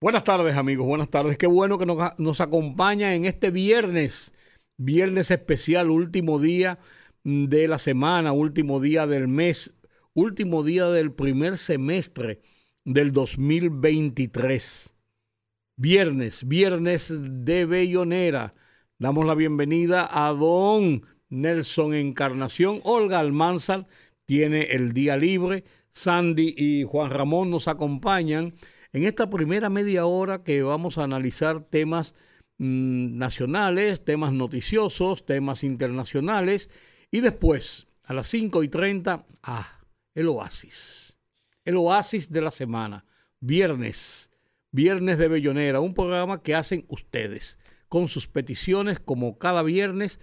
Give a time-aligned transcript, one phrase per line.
[0.00, 1.36] Buenas tardes amigos, buenas tardes.
[1.38, 4.32] Qué bueno que nos, nos acompaña en este viernes,
[4.76, 6.78] viernes especial, último día
[7.24, 9.74] de la semana, último día del mes,
[10.14, 12.40] último día del primer semestre
[12.84, 14.94] del 2023.
[15.74, 18.54] Viernes, viernes de Bellonera.
[19.00, 22.78] Damos la bienvenida a don Nelson Encarnación.
[22.84, 23.88] Olga Almanzar
[24.26, 25.64] tiene el día libre.
[25.90, 28.54] Sandy y Juan Ramón nos acompañan
[28.98, 32.14] en esta primera media hora que vamos a analizar temas
[32.58, 36.68] mmm, nacionales, temas noticiosos, temas internacionales
[37.12, 39.80] y después a las 5 y 30, ah,
[40.16, 41.16] el oasis,
[41.64, 43.04] el oasis de la semana,
[43.38, 44.30] viernes,
[44.72, 47.56] viernes de Bellonera, un programa que hacen ustedes
[47.88, 50.18] con sus peticiones como cada viernes,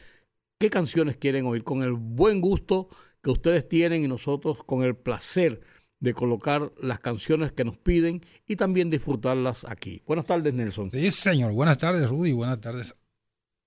[0.57, 2.89] qué canciones quieren oír, con el buen gusto
[3.21, 5.61] que ustedes tienen y nosotros con el placer
[6.05, 10.03] de colocar las canciones que nos piden y también disfrutarlas aquí.
[10.05, 10.91] Buenas tardes, Nelson.
[10.91, 11.51] Sí, señor.
[11.51, 12.31] Buenas tardes, Rudy.
[12.31, 12.95] Buenas tardes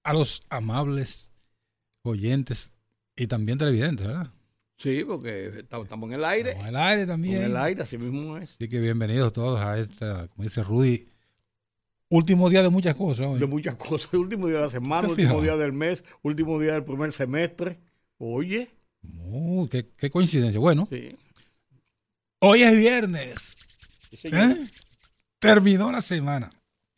[0.05, 1.33] a los amables
[2.03, 2.75] oyentes
[3.17, 4.33] y también televidentes, ¿verdad?
[4.77, 6.51] Sí, porque estamos en el aire.
[6.51, 7.37] Estamos en el aire también.
[7.39, 8.53] En el aire, así mismo es.
[8.53, 11.09] Así que bienvenidos todos a esta, como dice Rudy,
[12.09, 13.27] último día de muchas cosas.
[13.27, 13.41] Hoy.
[13.41, 14.11] De muchas cosas.
[14.15, 17.81] Último día de la semana, último día del mes, último día del primer semestre.
[18.19, 18.69] Oye.
[19.03, 20.61] Uh, qué, qué, coincidencia.
[20.61, 20.87] Bueno.
[20.89, 21.17] Sí.
[22.41, 23.57] Hoy es viernes.
[24.17, 24.57] Sí, ¿Eh?
[25.39, 26.51] Terminó la semana.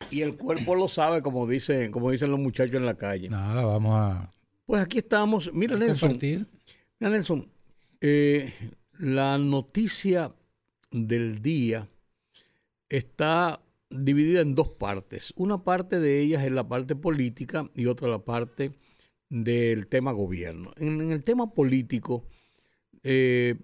[0.09, 3.29] Y el cuerpo lo sabe, como dicen, como dicen los muchachos en la calle.
[3.29, 4.31] Nada, vamos a.
[4.65, 5.51] Pues aquí estamos.
[5.53, 6.09] Mira, Nelson.
[6.09, 6.47] compartir.
[6.99, 7.51] Mira, Nelson.
[8.01, 8.53] Eh,
[8.99, 10.33] la noticia
[10.91, 11.89] del día
[12.89, 15.33] está dividida en dos partes.
[15.35, 18.73] Una parte de ellas es la parte política y otra la parte
[19.29, 20.71] del tema gobierno.
[20.77, 22.27] En, en el tema político,
[23.03, 23.55] eh,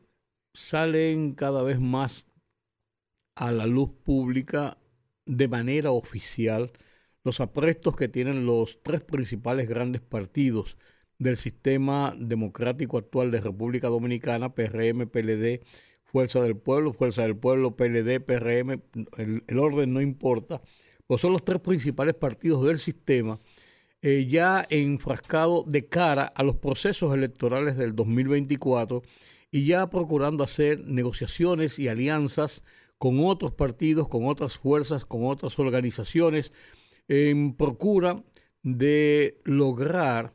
[0.57, 2.25] salen cada vez más
[3.35, 4.79] a la luz pública
[5.28, 6.72] de manera oficial
[7.23, 10.75] los aprestos que tienen los tres principales grandes partidos
[11.19, 15.62] del sistema democrático actual de República Dominicana, PRM, PLD,
[16.03, 18.81] Fuerza del Pueblo, Fuerza del Pueblo, PLD, PRM,
[19.18, 20.59] el, orden no importa,
[21.06, 23.38] pues son los tres principales partidos del sistema
[24.01, 29.03] eh, ya enfrascado de cara a los procesos electorales del 2024
[29.52, 32.63] y ya procurando hacer negociaciones y alianzas
[32.97, 36.52] con otros partidos, con otras fuerzas, con otras organizaciones,
[37.08, 38.24] en procura
[38.63, 40.34] de lograr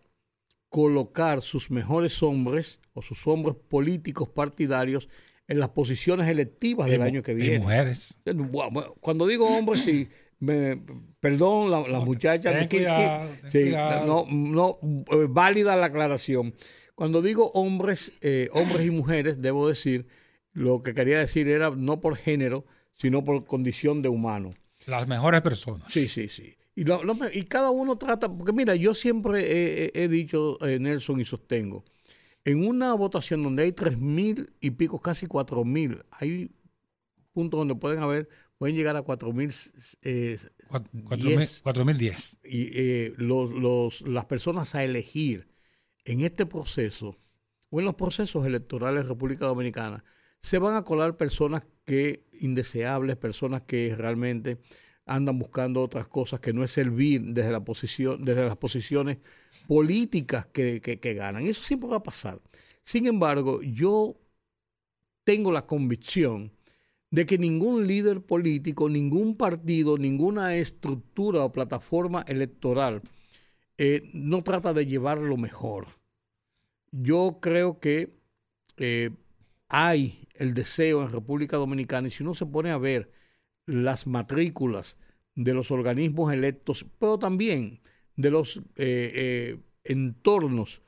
[0.69, 5.09] colocar sus mejores hombres o sus hombres políticos partidarios
[5.49, 7.59] en las posiciones electivas del Y año que y viene.
[7.59, 8.19] mujeres.
[8.25, 10.09] Bueno, Cuando digo hombres, sí,
[10.39, 10.81] me,
[11.21, 13.71] perdón, la, la muchacha, ten que- que- cuidado, ten sí,
[14.07, 14.79] no, no,
[15.11, 16.55] eh, válida la aclaración.
[16.95, 20.07] Cuando digo hombres, eh, hombres y mujeres, debo decir,
[20.53, 22.65] lo que quería decir era no por género,
[22.95, 24.55] sino por condición de humano.
[24.87, 25.91] Las mejores personas.
[25.91, 26.55] Sí, sí, sí.
[26.75, 30.59] Y, lo- lo- y cada uno trata, porque mira, yo siempre he, he- he dicho,
[30.67, 31.85] eh, Nelson, y sostengo,
[32.45, 36.51] en una votación donde hay tres mil y pico, casi cuatro mil, hay
[37.33, 38.29] puntos donde pueden haber,
[38.59, 39.53] pueden llegar a cuatro mil
[40.03, 40.39] eh,
[40.69, 42.39] Cuat- cuatro mil- cuatro mil diez.
[42.45, 45.47] y eh, los, los- las personas a elegir
[46.05, 47.17] en este proceso
[47.71, 50.05] o en los procesos electorales de República Dominicana,
[50.41, 54.59] se van a colar personas que indeseables, personas que realmente
[55.07, 59.19] andan buscando otras cosas que no es servir desde la posición, desde las posiciones
[59.67, 60.81] políticas que,
[61.17, 61.47] ganan.
[61.47, 62.41] Eso siempre va a pasar.
[62.83, 64.17] Sin embargo, yo
[65.25, 66.53] tengo la convicción
[67.11, 73.03] de que ningún líder político, ningún partido, ninguna estructura o plataforma electoral
[73.79, 75.87] eh, no trata de llevar lo mejor.
[76.91, 78.13] Yo creo que
[78.77, 79.11] eh,
[79.69, 83.11] hay el deseo en República Dominicana y si uno se pone a ver
[83.67, 84.99] las matrículas
[85.35, 87.81] de los organismos electos, pero también
[88.17, 90.83] de los eh, entornos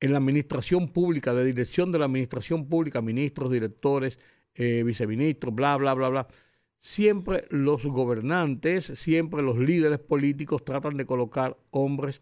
[0.00, 4.18] en la administración pública, de dirección de la administración pública, ministros, directores,
[4.56, 6.28] viceministros, bla, bla, bla, bla.
[6.86, 12.20] Siempre los gobernantes, siempre los líderes políticos tratan de colocar hombres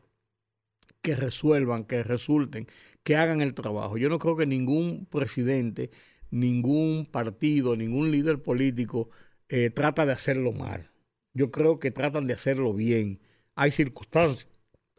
[1.01, 2.69] que resuelvan, que resulten,
[3.03, 3.99] que hagan el trabajo.
[3.99, 5.91] Yo no creo que ningún presidente,
[6.31, 9.11] ningún partido, ningún líder político
[9.49, 10.93] eh, trata de hacerlo mal.
[11.35, 13.19] Yo creo que tratan de hacerlo bien.
[13.57, 14.47] Hay circunstancias,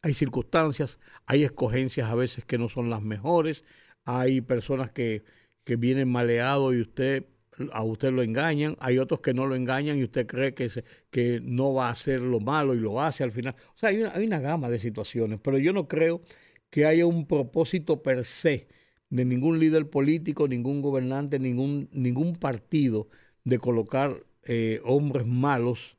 [0.01, 3.63] hay circunstancias, hay escogencias a veces que no son las mejores,
[4.04, 5.24] hay personas que,
[5.63, 7.32] que vienen maleados y usted
[7.72, 10.84] a usted lo engañan, hay otros que no lo engañan y usted cree que, se,
[11.10, 13.56] que no va a hacer lo malo y lo hace al final.
[13.76, 16.22] O sea, hay una, hay una gama de situaciones, pero yo no creo
[16.70, 18.68] que haya un propósito per se
[19.10, 23.08] de ningún líder político, ningún gobernante, ningún, ningún partido
[23.44, 25.98] de colocar eh, hombres malos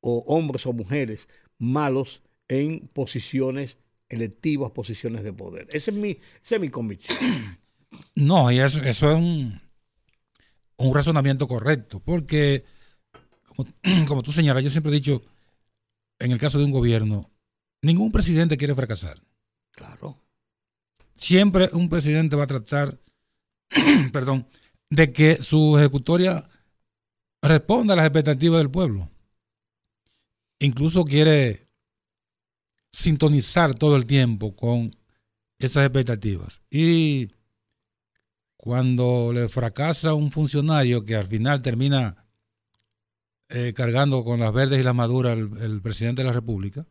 [0.00, 1.28] o hombres o mujeres
[1.58, 3.78] malos en posiciones
[4.08, 5.68] electivas, posiciones de poder.
[5.72, 7.18] Esa es mi, esa es mi convicción.
[8.14, 9.60] No, y eso, eso es un,
[10.78, 12.64] un razonamiento correcto, porque,
[13.44, 13.68] como,
[14.08, 15.20] como tú señalas, yo siempre he dicho,
[16.18, 17.30] en el caso de un gobierno,
[17.82, 19.22] ningún presidente quiere fracasar.
[19.72, 20.20] Claro.
[21.14, 22.98] Siempre un presidente va a tratar,
[24.12, 24.46] perdón,
[24.90, 26.48] de que su ejecutoria
[27.42, 29.10] responda a las expectativas del pueblo.
[30.58, 31.68] Incluso quiere
[32.92, 34.94] sintonizar todo el tiempo con
[35.58, 36.62] esas expectativas.
[36.70, 37.30] Y
[38.66, 42.26] cuando le fracasa un funcionario que al final termina
[43.48, 46.84] eh, cargando con las verdes y las maduras el, presidente de la República,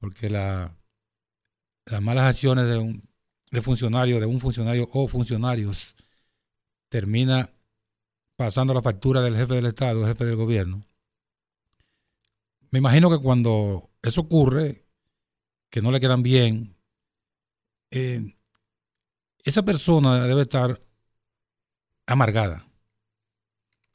[0.00, 0.76] porque la,
[1.86, 3.08] las malas acciones de un
[3.62, 5.94] funcionario, de un funcionario o funcionarios,
[6.88, 7.48] termina
[8.34, 10.82] pasando la factura del jefe del Estado, jefe del gobierno.
[12.72, 14.84] Me imagino que cuando eso ocurre,
[15.70, 16.74] que no le quedan bien,
[17.92, 18.39] eh,
[19.50, 20.80] esa persona debe estar
[22.06, 22.66] amargada,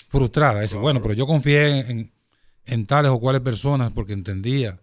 [0.09, 0.61] frustrada.
[0.61, 2.13] Dice, bueno, pero yo confié en,
[2.65, 4.79] en tales o cuales personas porque entendía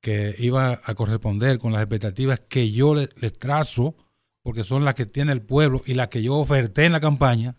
[0.00, 3.96] que iba a corresponder con las expectativas que yo les, les trazo,
[4.42, 7.56] porque son las que tiene el pueblo y las que yo oferté en la campaña,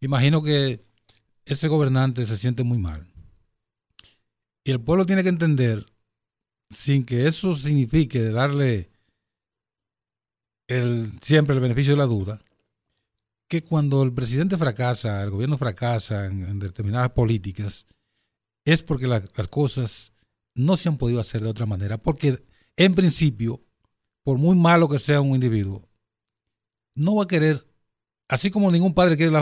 [0.00, 0.84] imagino que
[1.44, 3.08] ese gobernante se siente muy mal.
[4.62, 5.86] Y el pueblo tiene que entender,
[6.70, 8.91] sin que eso signifique darle
[10.68, 12.40] el, siempre el beneficio de la duda,
[13.48, 17.86] que cuando el presidente fracasa, el gobierno fracasa en, determinadas políticas,
[18.64, 20.12] es porque la, las cosas
[20.54, 21.98] no se han podido hacer de otra manera.
[21.98, 22.42] Porque
[22.76, 23.62] en principio,
[24.22, 25.86] por muy malo que sea un individuo,
[26.94, 27.66] no va a querer,
[28.28, 29.36] así como ningún padre quiere,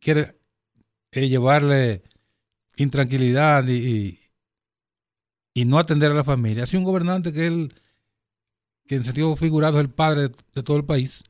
[0.00, 0.38] quiere
[1.12, 2.02] eh, llevarle
[2.76, 4.18] intranquilidad y, y,
[5.54, 7.74] y, no atender a la familia, así un gobernante que él,
[8.88, 11.22] que en sentido figurado es el padre de todo el país,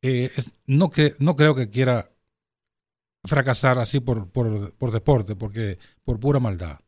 [0.00, 0.30] eh,
[0.66, 2.10] no, no creo que quiera
[3.24, 6.78] fracasar así por, por, por deporte, porque por pura maldad.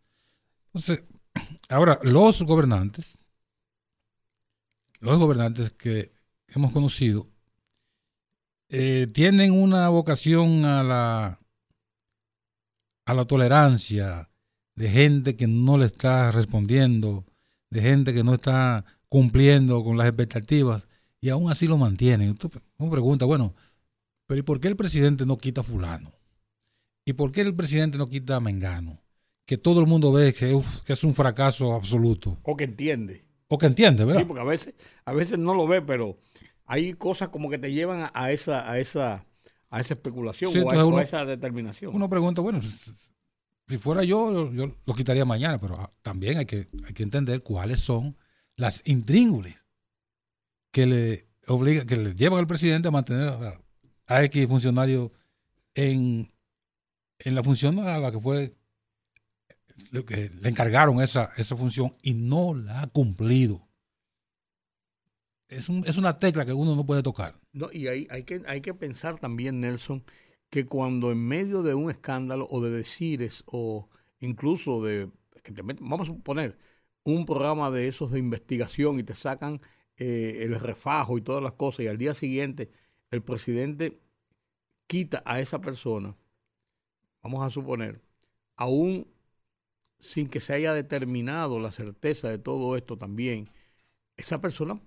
[0.67, 1.05] Entonces,
[1.69, 3.19] ahora, los gobernantes,
[5.01, 6.13] los gobernantes que
[6.55, 7.29] hemos conocido,
[8.69, 11.39] eh, tienen una vocación a la,
[13.05, 14.31] a la tolerancia
[14.77, 17.27] de gente que no le está respondiendo,
[17.71, 20.89] de gente que no está cumpliendo con las expectativas
[21.21, 22.35] y aún así lo mantienen.
[22.79, 23.55] Uno pregunta, bueno,
[24.27, 26.11] pero ¿y por qué el presidente no quita a fulano?
[27.05, 29.03] ¿Y por qué el presidente no quita a Mengano?
[29.45, 32.39] Que todo el mundo ve que, uf, que es un fracaso absoluto.
[32.43, 33.23] O que entiende.
[33.49, 34.23] O que entiende, ¿verdad?
[34.23, 34.75] Sí, porque a veces,
[35.05, 36.17] a veces no lo ve, pero
[36.65, 39.27] hay cosas como que te llevan a, esa, a esa,
[39.69, 41.95] a esa especulación sí, o, a, uno, a, esa determinación.
[41.95, 46.95] Uno pregunta, bueno, si fuera yo, yo lo quitaría mañana, pero también hay que, hay
[46.95, 48.17] que entender cuáles son
[48.57, 49.57] las intríngulis
[50.71, 53.61] que le obliga, que le llevan al presidente a mantener a,
[54.07, 55.13] a X funcionario
[55.75, 56.33] en,
[57.19, 58.55] en la función a la que fue
[60.07, 63.69] que le encargaron esa, esa función y no la ha cumplido.
[65.49, 67.39] Es, un, es una tecla que uno no puede tocar.
[67.53, 70.03] No, y hay, hay, que, hay que pensar también, Nelson,
[70.49, 73.89] que cuando en medio de un escándalo o de decires o
[74.21, 75.11] incluso de,
[75.43, 76.57] que vamos a poner
[77.05, 79.59] un programa de esos de investigación y te sacan
[79.97, 82.71] eh, el refajo y todas las cosas y al día siguiente
[83.11, 84.01] el presidente
[84.87, 86.17] quita a esa persona,
[87.23, 88.01] vamos a suponer,
[88.57, 89.07] aún
[89.99, 93.49] sin que se haya determinado la certeza de todo esto también,
[94.17, 94.81] esa persona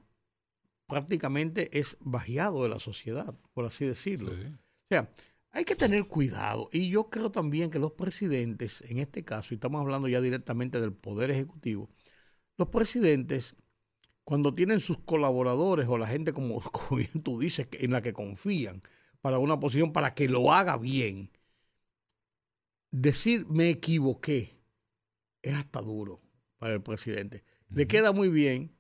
[0.88, 4.32] prácticamente es bajeado de la sociedad, por así decirlo.
[4.32, 4.48] Sí.
[4.48, 5.10] O sea,
[5.52, 6.70] hay que tener cuidado.
[6.72, 10.82] Y yo creo también que los presidentes, en este caso, y estamos hablando ya directamente
[10.82, 11.90] del Poder Ejecutivo,
[12.58, 13.56] los presidentes,
[14.24, 18.14] cuando tienen sus colaboradores o la gente, como, como bien tú dices, en la que
[18.14, 18.82] confían
[19.22, 21.32] para una posición, para que lo haga bien,
[22.92, 24.56] decir me equivoqué
[25.42, 26.22] es hasta duro
[26.58, 27.44] para el presidente.
[27.70, 27.90] Le uh -huh.
[27.90, 28.76] queda muy bien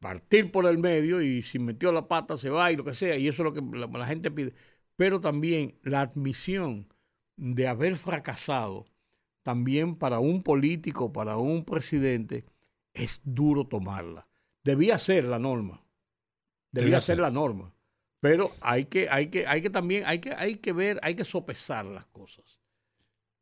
[0.00, 3.16] partir por el medio y si metió la pata se va y lo que sea,
[3.16, 4.52] y eso es lo que la, la gente pide.
[4.96, 6.92] Pero también la admisión
[7.36, 8.86] de haber fracasado,
[9.42, 12.44] también para un político, para un presidente,
[12.94, 14.28] es duro tomarla.
[14.64, 15.84] Debía ser la norma.
[16.70, 17.74] Debía, ser, la norma.
[18.20, 21.24] Pero hay que, hay que, hay que también, hay que, hay que ver, hay que
[21.24, 22.58] sopesar las cosas.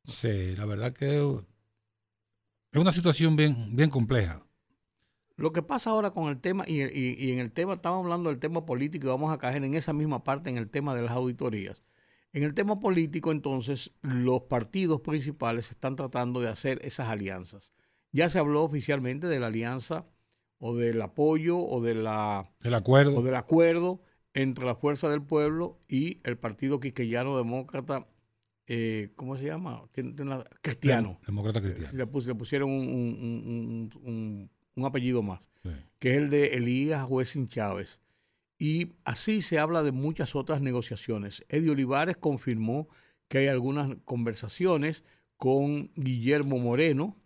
[0.05, 4.47] Sí, la verdad que es una situación bien, bien compleja.
[5.37, 8.65] Lo que pasa ahora con el tema, y, en el tema, estamos hablando del tema
[8.65, 11.83] político y vamos a caer en esa misma parte en el tema de las auditorías.
[12.33, 17.73] En el tema político, entonces, los partidos principales están tratando de hacer esas alianzas.
[18.17, 20.07] Ya se habló oficialmente de la alianza
[20.59, 23.19] o del apoyo o de la, del acuerdo.
[23.19, 24.03] O del acuerdo
[24.35, 28.07] entre la Fuerza del Pueblo y el Partido Quiqueyano Demócrata,
[28.67, 29.83] eh, ¿cómo se llama?
[30.63, 31.21] Cristiano.
[31.27, 31.93] Demócrata Cristiano.
[31.93, 35.51] Le, pusieron un un apellido más,
[35.99, 38.03] que es el de Elías Huesin Chávez.
[38.59, 41.45] Y así se habla de muchas otras negociaciones.
[41.49, 42.89] Eddie Olivares confirmó
[43.29, 45.03] que hay algunas conversaciones
[45.37, 47.17] con Guillermo Moreno,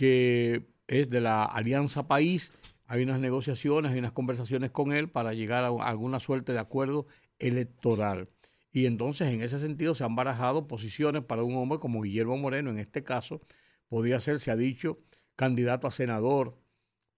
[0.00, 2.54] que es de la Alianza País.
[2.86, 7.06] Hay unas negociaciones, hay unas conversaciones con él para llegar a alguna suerte de acuerdo
[7.38, 8.30] electoral.
[8.72, 12.70] Y entonces en ese sentido se han barajado posiciones para un hombre como Guillermo Moreno,
[12.70, 13.42] en este caso,
[13.88, 15.00] podría ser, se ha dicho,
[15.36, 16.56] candidato a senador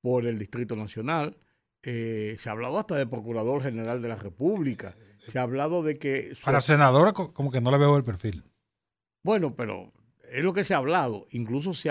[0.00, 1.36] por el Distrito Nacional.
[1.84, 4.96] Eh, se ha hablado hasta de Procurador General de la República.
[5.28, 6.36] Se ha hablado de que...
[6.44, 8.42] Para senador como que no le veo el perfil.
[9.22, 9.92] Bueno, pero
[10.32, 11.26] es lo que se ha hablado.
[11.30, 11.90] Incluso se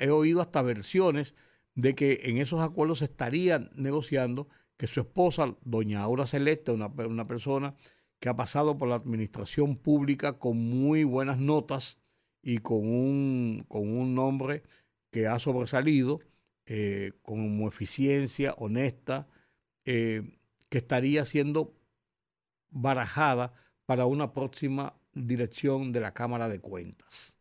[0.00, 1.34] he oído hasta versiones
[1.74, 6.86] de que en esos acuerdos se estarían negociando que su esposa, doña Aura Celeste, una,
[6.86, 7.74] una persona
[8.18, 11.98] que ha pasado por la administración pública con muy buenas notas
[12.42, 14.62] y con un, con un nombre
[15.10, 16.20] que ha sobresalido
[16.66, 19.26] eh, como eficiencia honesta,
[19.84, 21.74] eh, que estaría siendo
[22.70, 23.52] barajada
[23.86, 27.39] para una próxima dirección de la Cámara de Cuentas.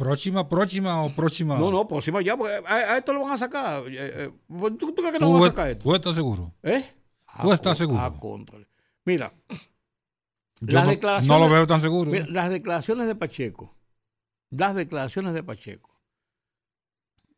[0.00, 1.58] ¿Próxima, próxima o próxima?
[1.58, 3.84] No, no, próxima ya, pues, a, esto lo van a sacar.
[3.86, 4.30] Eh,
[4.78, 5.82] ¿Tú, crees que no van a sacar esto?
[5.82, 6.54] ¿Tú estás seguro?
[6.62, 6.82] ¿Eh?
[7.42, 8.00] ¿Tú estás seguro?
[8.00, 8.10] A
[9.04, 9.30] Mira,
[10.60, 12.10] las no, declaraciones, no lo veo tan seguro.
[12.10, 13.76] Mira, las declaraciones de Pacheco,
[14.48, 15.90] las declaraciones de Pacheco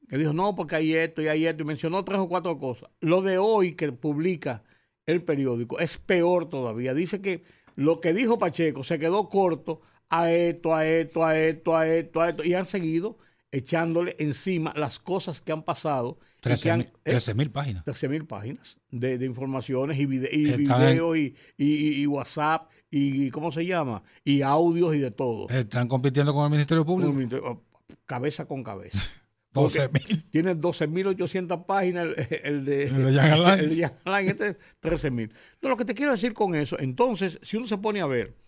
[0.09, 2.91] que dijo, no, porque hay esto y hay esto, y mencionó tres o cuatro cosas.
[3.01, 4.63] Lo de hoy que publica
[5.07, 6.95] el periódico es peor todavía.
[6.95, 7.43] Dice que
[7.75, 9.81] lo que dijo Pacheco se quedó corto
[10.13, 13.19] a esto, a esto, a esto, a esto, a esto, y han seguido
[13.51, 16.19] echándole encima las cosas que han pasado.
[16.41, 17.85] 13 mil páginas.
[17.85, 24.03] 13 mil páginas de, informaciones y, videos y, y, WhatsApp y, ¿cómo se llama?
[24.23, 25.49] Y audios y de todo.
[25.49, 27.37] Están compitiendo con el Ministerio Público.
[27.43, 27.63] Oh,
[28.05, 29.11] cabeza con cabeza.
[29.55, 30.31] 12.000.
[30.31, 32.09] Tiene 12.800 páginas
[32.43, 33.61] el, de, el de Jan Alain.
[33.65, 35.31] El de Alain, este 13.000.
[35.61, 38.42] lo que te quiero decir con eso, entonces, si uno se pone a ver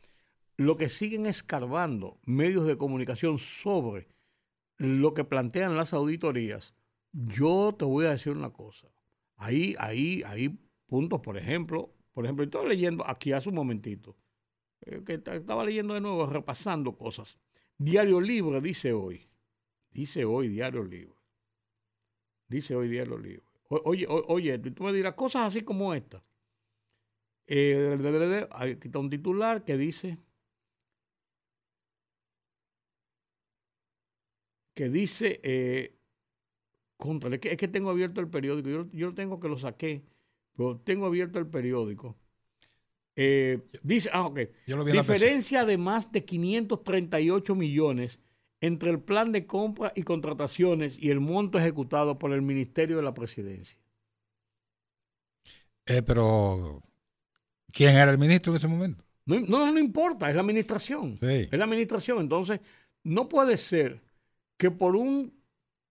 [0.57, 4.09] lo que siguen escarbando medios de comunicación sobre
[4.77, 6.75] lo que plantean las auditorías,
[7.13, 8.89] yo te voy a decir una cosa.
[9.37, 14.17] Ahí, ahí, hay puntos, por ejemplo, por ejemplo, estoy leyendo aquí hace un momentito,
[14.83, 17.39] eh, que estaba leyendo de nuevo, repasando cosas.
[17.77, 19.29] Diario Libre dice hoy,
[19.95, 21.15] Dice hoy Diario Libre.
[22.49, 23.45] Dice hoy Diario Libre.
[23.69, 26.23] Oye, oye, tú me dirás cosas así como esta.
[27.47, 27.97] Eh,
[28.51, 30.19] aquí está un titular que dice
[34.75, 35.97] que dice eh,
[36.97, 40.05] contra, es, que, tengo abierto el periódico, yo, yo tengo que lo saqué,
[40.57, 42.17] pero tengo abierto el periódico.
[43.17, 44.41] Eh, dice, ah, ok.
[44.93, 48.21] Diferencia de más de 538 millones
[48.61, 53.03] entre el plan de compra y contrataciones y el monto ejecutado por el Ministerio de
[53.03, 53.79] la Presidencia.
[55.87, 56.83] Eh, pero,
[57.73, 59.05] ¿quién era el ministro en ese momento?
[59.27, 61.19] No, no, importa, es la administración.
[61.21, 62.19] Es la administración.
[62.21, 62.61] Entonces,
[63.03, 64.03] no puede ser
[64.57, 65.35] que por un,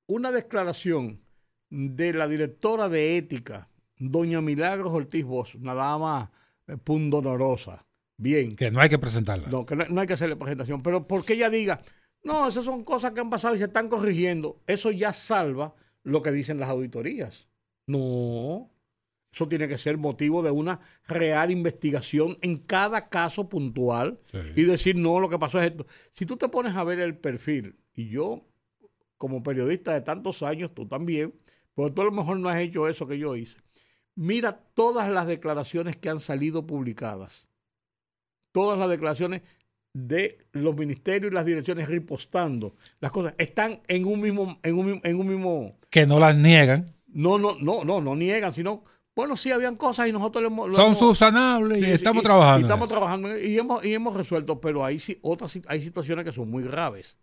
[0.07, 1.21] una declaración
[1.69, 6.31] de la directora de ética, doña Milagros Ortiz Bosch, una dama
[6.67, 7.85] eh, pundonorosa,
[8.17, 8.55] bien.
[8.55, 9.47] Que no hay que presentarla.
[9.49, 11.81] No, que no hay que hacerle presentación, pero porque ella diga,
[12.23, 14.61] no, esas son cosas que han pasado y se están corrigiendo.
[14.67, 17.47] Eso ya salva lo que dicen las auditorías.
[17.85, 18.71] No,
[19.31, 24.19] eso tiene que ser motivo de una real investigación en cada caso puntual
[24.55, 25.85] y decir, no, lo que pasó es esto.
[26.11, 28.45] Si tú te pones a ver el perfil, y yo
[29.23, 31.33] como periodista de tantos años, tú también,
[31.73, 33.57] pero tú a lo mejor no has hecho eso que yo hice.
[34.15, 37.47] Mira todas las declaraciones que han salido publicadas.
[38.51, 39.41] Todas las declaraciones
[39.93, 44.99] de los ministerios y las direcciones ripostando las cosas están en un mismo en un,
[45.05, 48.83] en un mismo que no las niegan no no no no no niegan sino
[49.15, 50.67] Bueno, sí, habían cosas y nosotros hemos...
[50.69, 52.59] lo Son hemos- subsanables y Sí, estamos y- trabajando.
[52.59, 56.49] y estamos trabajando y hemos, y hemos resuelto, pero hay, otras, hay situaciones que son
[56.49, 57.19] muy graves,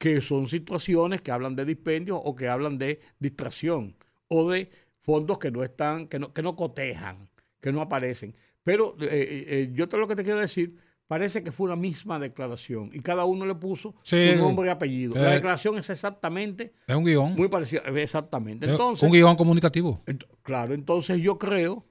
[0.00, 3.94] que son situaciones que hablan de dispendio o que hablan de distracción
[4.28, 7.28] o de fondos que no están, que no, que no cotejan,
[7.60, 8.34] que no aparecen.
[8.64, 10.74] Pero eh, eh, eh, yo te lo que te quiero decir,
[11.06, 14.30] parece que fue una misma declaración y cada uno le puso Sí.
[14.32, 15.14] su nombre y apellido.
[15.16, 17.34] La declaración es exactamente Es un guion.
[17.34, 18.64] muy parecida, exactamente.
[18.64, 20.00] Es Entonces, un guion comunicativo.
[20.06, 21.84] Ent- Claro, entonces yo creo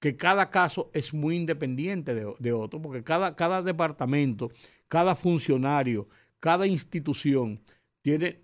[0.00, 4.50] que cada caso es muy independiente de, de otro, porque cada, cada departamento,
[4.88, 6.08] cada funcionario,
[6.42, 7.62] cada institución
[8.02, 8.40] tiene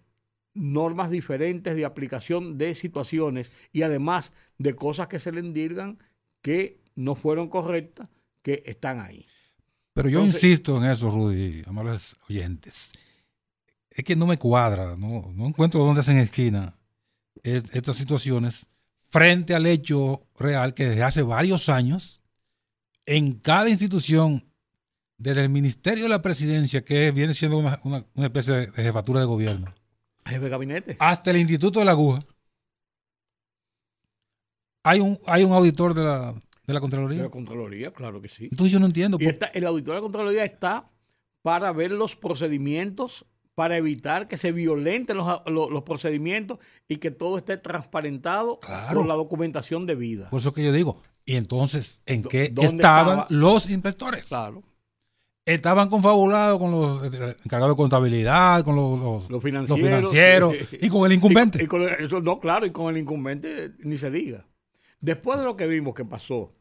[0.55, 5.99] normas diferentes de aplicación de situaciones y además de cosas que se le endilgan
[6.40, 8.09] que no fueron correctas,
[8.43, 9.26] que están ahí.
[9.95, 12.93] Pero yo Entonces- insisto en eso, Rudy, amables oyentes.
[13.90, 16.78] Es que no me cuadra, no, no encuentro dónde hacen esquina
[17.43, 18.69] es- estas situaciones
[19.11, 22.21] frente al hecho real que desde hace varios años,
[23.07, 24.45] en cada institución,
[25.18, 28.82] desde el Ministerio de la Presidencia, que viene siendo una, una- una especie de de
[28.82, 29.66] jefatura de gobierno,
[30.25, 30.96] Jefe de gabinete.
[31.00, 32.20] hasta el Instituto de la Aguja,
[34.84, 36.32] hay un, hay un auditor de la,
[36.66, 37.22] de la De Contraloría.
[37.25, 38.48] la Contraloría, claro que sí.
[38.50, 39.16] Entonces yo no entiendo.
[39.20, 40.87] Y por- está, el auditor de la Contraloría está
[41.42, 47.10] para ver los procedimientos, para evitar que se violenten los, los- los procedimientos y que
[47.10, 48.94] todo esté transparentado Claro.
[49.00, 50.30] con la documentación debida.
[50.30, 53.26] Por eso que yo digo, ¿y entonces en qué ¿dónde estaban estaba?
[53.30, 54.28] los inspectores?
[54.28, 54.62] Claro.
[55.52, 59.81] Estaban confabulados con los eh, encargados de contabilidad, con los, los- Los financieros.
[59.81, 61.59] los financieros y con el incumbente.
[61.61, 64.47] Y, y con el- eso, no, claro, y con el incumbente ni se diga.
[65.00, 66.52] Después de lo que vimos que pasó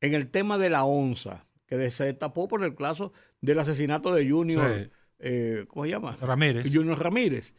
[0.00, 4.28] en el tema de la onza, que se destapó por el caso del asesinato de
[4.30, 4.90] Junior, Sí.
[5.18, 6.16] eh, ¿cómo se llama?
[6.20, 6.72] Ramírez.
[6.74, 7.54] Junior Ramírez.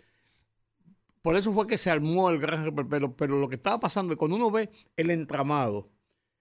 [1.21, 3.15] Por eso fue que se armó el gran reperpero.
[3.15, 5.89] Pero lo que estaba pasando es cuando uno ve el entramado,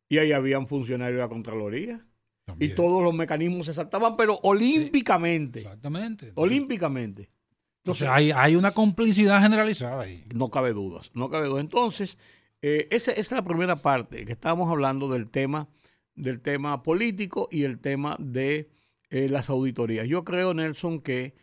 [0.09, 2.07] y ahí habían funcionarios de la Contraloría,
[2.50, 2.71] También.
[2.71, 5.61] y todos los mecanismos se saltaban, pero olímpicamente.
[5.61, 6.33] Exactamente.
[6.35, 7.30] Olímpicamente.
[7.78, 10.25] Entonces hay, hay una complicidad generalizada ahí.
[10.35, 11.62] No cabe dudas, no cabe dudas.
[11.64, 12.19] Entonces,
[12.63, 15.69] eh, esa, esa es la primera parte, que estábamos hablando del tema,
[16.15, 18.69] del tema político y el tema de
[19.08, 20.06] eh, las auditorías.
[20.06, 21.34] Yo creo, Nelson, que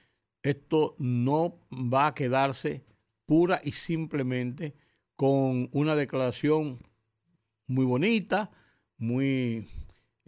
[0.44, 2.86] esto no va a quedarse
[3.26, 4.76] pura y simplemente
[5.16, 6.80] con una declaración
[7.66, 8.52] muy bonita,
[8.98, 9.68] muy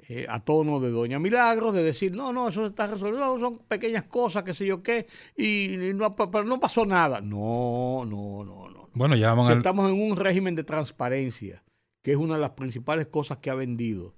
[0.09, 3.59] eh, a tono de Doña Milagros, de decir, no, no, eso está resuelto, no, son
[3.59, 5.05] pequeñas cosas, qué sé yo qué,
[5.37, 7.21] y, y no, pero no pasó nada.
[7.21, 8.89] No, no, no, no.
[8.95, 11.63] Bueno, ya al- estamos en un régimen de transparencia,
[12.03, 14.15] que es una de las principales cosas que ha vendido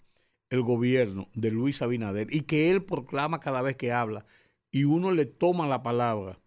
[0.49, 4.25] el gobierno de Luis Abinader y que él proclama cada vez que habla
[4.71, 6.39] y uno le toma la palabra.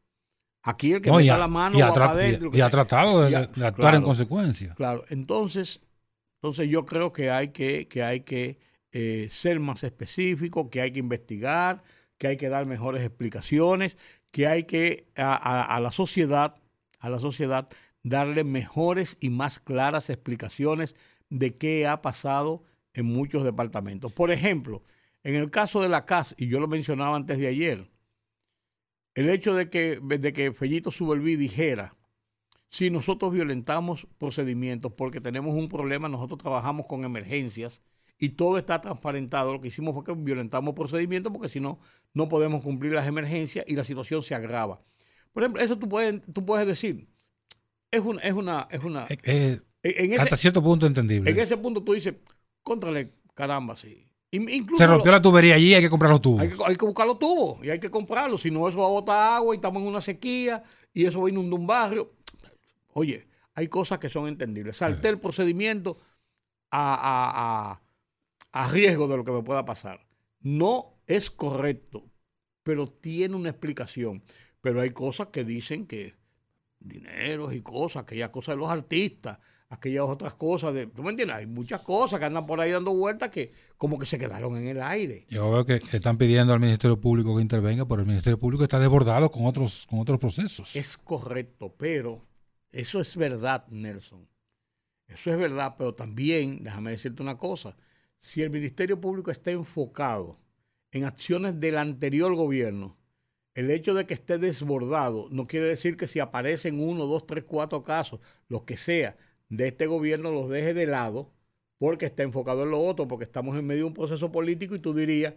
[0.63, 3.29] Aquí el que No, y ha- la mano y ha va adentro, y ha tratado
[3.29, 4.75] de, actuar en consecuencia.
[4.75, 5.83] Claro, entonces,
[6.41, 8.59] entonces yo creo que hay que, que, hay que
[8.97, 11.83] eh, ser más específico, que hay que investigar,
[12.17, 13.97] que hay que dar mejores explicaciones,
[14.31, 16.55] que hay que a, la sociedad,
[17.01, 17.69] a la sociedad,
[18.05, 20.95] darle mejores y más claras explicaciones
[21.29, 24.13] de qué ha pasado en muchos departamentos.
[24.13, 24.81] Por ejemplo,
[25.25, 27.91] en el caso de la CAS, y yo lo mencionaba antes de ayer,
[29.17, 31.97] el hecho de que, de que Fellito Subelví dijera,
[32.71, 37.83] si nosotros violentamos procedimientos porque tenemos un problema, nosotros trabajamos con emergencias
[38.19, 39.53] y todo está transparentado.
[39.53, 41.79] Lo que hicimos fue que violentamos procedimientos porque si no,
[42.13, 44.81] no podemos cumplir las emergencias y la situación se agrava.
[45.33, 47.09] Por ejemplo, eso tú puedes, tú puedes decir,
[47.91, 49.07] es una, es una, es una.
[49.09, 51.31] Eh, eh, En ese, hasta cierto punto entendible.
[51.31, 52.15] en ese punto tú dices,
[52.63, 54.07] contrale, caramba, sí.
[54.31, 56.41] In- Incluso Se rompió lo- la tubería allí, hay que comprar los tubos.
[56.41, 58.87] hay que, hay que buscar los tubos y hay que comprarlos, si no eso va
[58.87, 62.13] a botar agua y estamos en una sequía y eso va a inundar un barrio.
[62.95, 64.77] Oye, hay cosas que son entendibles.
[64.77, 65.97] Salté el procedimiento
[66.71, 67.81] a, a- a-
[68.55, 70.07] a riesgo de lo que me pueda pasar.
[70.41, 72.05] No es correcto,
[72.63, 74.23] pero tiene una explicación.
[74.61, 76.15] Pero hay cosas que dicen que
[76.79, 81.37] dineros y cosas, aquellas cosas de los artistas, aquellas otras cosas de, ¿tú me entiendes?
[81.37, 84.69] Hay muchas cosas que andan por ahí dando vueltas que como que se quedaron en
[84.69, 85.27] el aire.
[85.31, 88.79] Yo veo que están pidiendo al Ministerio Público que intervenga, pero el Ministerio Público está
[88.79, 90.77] desbordado con otros, con otros procesos.
[90.77, 92.25] Es correcto, pero
[92.71, 94.29] eso es verdad, Nelson.
[95.09, 97.77] Eso es verdad, pero también, déjame decirte una cosa,
[98.25, 100.39] si el Ministerio Público está enfocado
[100.93, 102.97] en acciones del anterior gobierno,
[103.53, 107.45] el hecho de que esté desbordado no quiere decir que si aparecen uno, dos, tres,
[107.45, 109.19] cuatro casos, lo que sea,
[109.51, 111.35] de este gobierno los deje de lado
[111.77, 114.79] porque está enfocado en lo otro, porque estamos en medio de un proceso político y
[114.79, 115.35] tú dirías,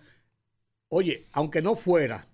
[0.88, 2.30] oye, aunque no fuera,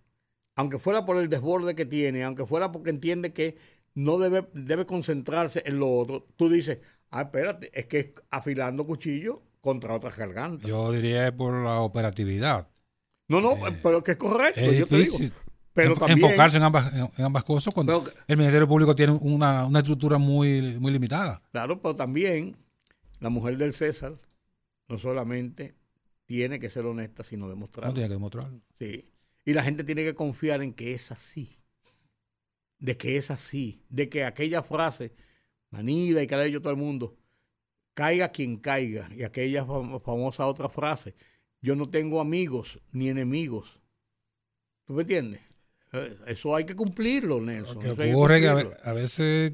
[0.55, 3.57] aunque fuera por el desborde que tiene, aunque fuera porque entiende que
[3.95, 6.77] no debe, debe concentrarse en lo otro, tú dices,
[7.09, 10.69] Ah, espérate, es que afilando cuchillo contra otras gargantas.
[10.69, 12.67] Yo diría por la operatividad.
[13.29, 14.59] No, no, pero que es correcto.
[14.59, 15.17] Es yo te digo.
[15.73, 19.13] Pero enf- también, enfocarse en ambas, en, ambas cosas cuando Pero- el Ministerio Público tiene
[19.13, 21.41] una, una estructura muy, muy limitada.
[21.51, 22.57] claro, pero también
[23.21, 24.13] la mujer del César
[24.89, 25.73] no solamente
[26.25, 27.93] tiene que ser honesta, sino No demostrarlo.
[27.93, 28.61] tiene que demostrarlo.
[28.77, 29.09] Sí.
[29.45, 31.57] Y la gente tiene que confiar en que es así.
[32.79, 33.81] De que es así.
[33.89, 35.13] De que aquella frase,
[35.69, 37.15] manida y que la ha dicho todo el mundo,
[37.93, 39.09] caiga quien caiga.
[39.15, 41.13] Y aquella fam- famosa otra frase,
[41.61, 43.79] yo no tengo amigos ni enemigos.
[44.85, 45.41] ¿Tú me entiendes?
[45.93, 47.79] Eh, Eso hay que cumplirlo, Nelson.
[47.79, 48.77] Que ocurre que a, cumplirlo.
[48.83, 49.53] ve- a veces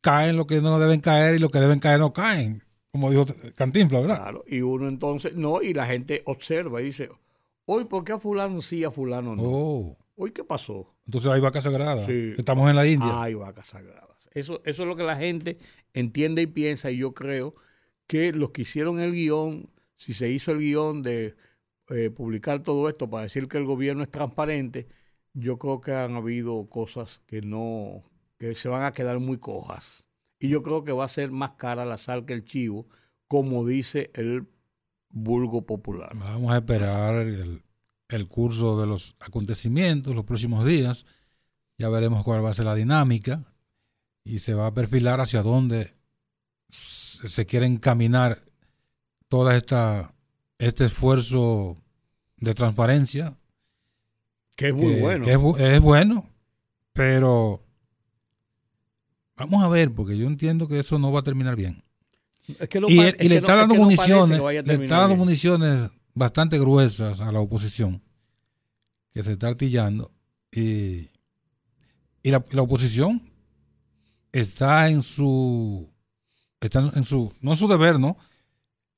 [0.00, 2.60] caen lo que no deben caer y lo que deben caer no caen.
[2.92, 4.22] Como dijo Cantinflas, ¿verdad?
[4.22, 7.10] Claro, y uno entonces, no, y la gente observa y dice,
[7.64, 9.42] hoy, ¿por qué a fulano sí, a fulano no?
[9.44, 10.94] Oh, Hoy, ¿qué pasó?
[11.06, 12.06] entonces hay vaca sagrada.
[12.06, 12.34] Sí.
[12.38, 13.20] Estamos en la India.
[13.22, 13.66] Hay vacas
[14.32, 15.58] Eso, eso es lo que la gente
[15.92, 17.54] entiende y piensa, y yo creo
[18.06, 21.34] que los que hicieron el guion, si se hizo el guion de
[21.88, 24.88] eh, publicar todo esto para decir que el gobierno es transparente,
[25.32, 28.02] yo creo que han habido cosas que no,
[28.38, 30.08] que se van a quedar muy cojas.
[30.38, 32.86] Y yo creo que va a ser más cara la sal que el chivo,
[33.28, 34.46] como dice el
[35.08, 36.12] vulgo popular.
[36.14, 37.62] Vamos a esperar el,
[38.08, 41.06] el curso de los acontecimientos los próximos días.
[41.78, 43.53] Ya veremos cuál va a ser la dinámica
[44.24, 45.94] y se va a perfilar hacia dónde
[46.68, 48.42] se quiere encaminar
[49.52, 50.14] esta
[50.58, 51.76] este esfuerzo
[52.36, 53.36] de transparencia
[54.56, 55.24] Que es muy que- bueno.
[55.24, 56.30] que es, bu- es bueno,
[56.92, 57.64] pero
[59.36, 61.82] vamos a ver, porque yo entiendo que eso no va a terminar bien.
[62.60, 65.18] Es que no y es le está es dando no municiones, le está dando bien.
[65.18, 68.00] municiones bastante gruesas a la oposición
[69.12, 70.12] que se está artillando
[70.52, 71.08] y,
[72.22, 73.20] y la, la oposición
[74.40, 75.90] está en su
[76.60, 78.16] está en su no en su deber, ¿no?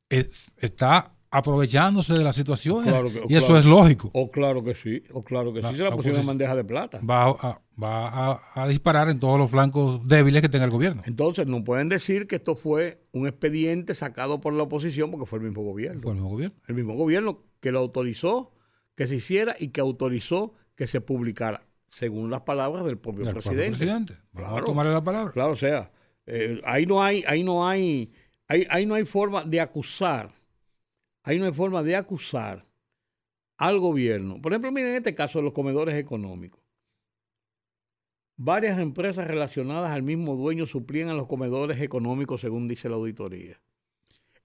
[0.08, 4.10] Es- está aprovechándose de las situaciones Claro que- y eso es lógico.
[4.14, 6.38] O claro que sí, o claro que La- sí, se la la pusieron en oposición-
[6.38, 7.00] bandeja de plata.
[7.00, 11.02] Va a, va a- a disparar en todos los flancos débiles que tenga el gobierno.
[11.04, 15.40] Entonces, no pueden decir que esto fue un expediente sacado por la oposición porque fue
[15.40, 16.00] el mismo gobierno.
[16.00, 16.56] Por el mismo gobierno.
[16.68, 18.52] El mismo gobierno que lo autorizó
[18.94, 23.32] que se hiciera y que autorizó que se publicara, según las palabras del propio Del
[23.32, 23.68] presidente.
[23.70, 24.12] presidente.
[24.32, 24.64] Vamos Claro.
[24.64, 25.32] a tomarle la palabra.
[25.32, 25.90] Claro, o sea,
[26.26, 28.12] eh, ahí no hay, ahí no hay,
[28.48, 30.28] ahí, ahí no hay forma de acusar,
[31.22, 32.66] ahí no hay forma de acusar
[33.56, 34.42] al gobierno.
[34.42, 36.60] Por ejemplo, miren este caso de los comedores económicos.
[38.36, 43.58] Varias empresas relacionadas al mismo dueño suplían a los comedores económicos, según dice la auditoría.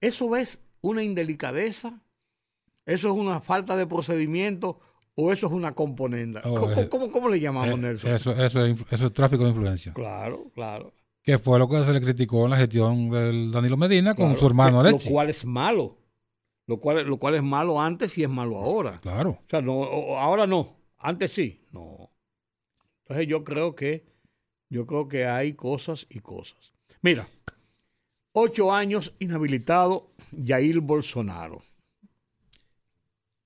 [0.00, 2.00] ¿Eso es una indelicadeza?
[2.86, 4.80] ¿Eso es una falta de procedimiento?
[5.14, 6.40] ¿O eso es una componenda?
[6.44, 8.10] Oh, ¿Cómo, eh, cómo- cómo le llamamos, Eh, Nelson?
[8.12, 9.92] Eso, eso, es, influ- eso es tráfico de influencia.
[9.92, 10.94] Claro, claro.
[11.22, 14.40] Que fue lo que se le criticó en la gestión del Danilo Medina con Claro,
[14.40, 15.06] su hermano Alexis.
[15.06, 15.98] Lo cual es malo.
[16.66, 18.98] Lo cual, lo cual es malo antes y es malo ahora.
[19.02, 19.30] Claro.
[19.30, 19.82] O sea, no,
[20.16, 20.76] ahora no.
[20.98, 21.60] Antes sí.
[21.72, 22.10] No.
[23.02, 24.06] Entonces yo creo que,
[24.70, 26.72] yo creo que hay cosas y cosas.
[27.02, 27.28] Mira,
[28.32, 30.10] ocho años inhabilitado
[30.44, 31.60] Jair Bolsonaro.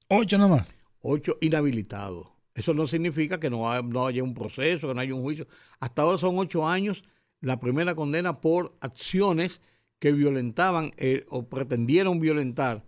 [0.09, 0.69] Ocho nomás.
[1.01, 2.29] Ocho inhabilitados.
[2.55, 5.47] Eso no significa que no, no haya un proceso, que no haya un juicio.
[5.79, 7.05] Hasta ahora son ocho años
[7.41, 9.61] la primera condena por acciones
[9.99, 12.85] que violentaban eh, o pretendieron violentar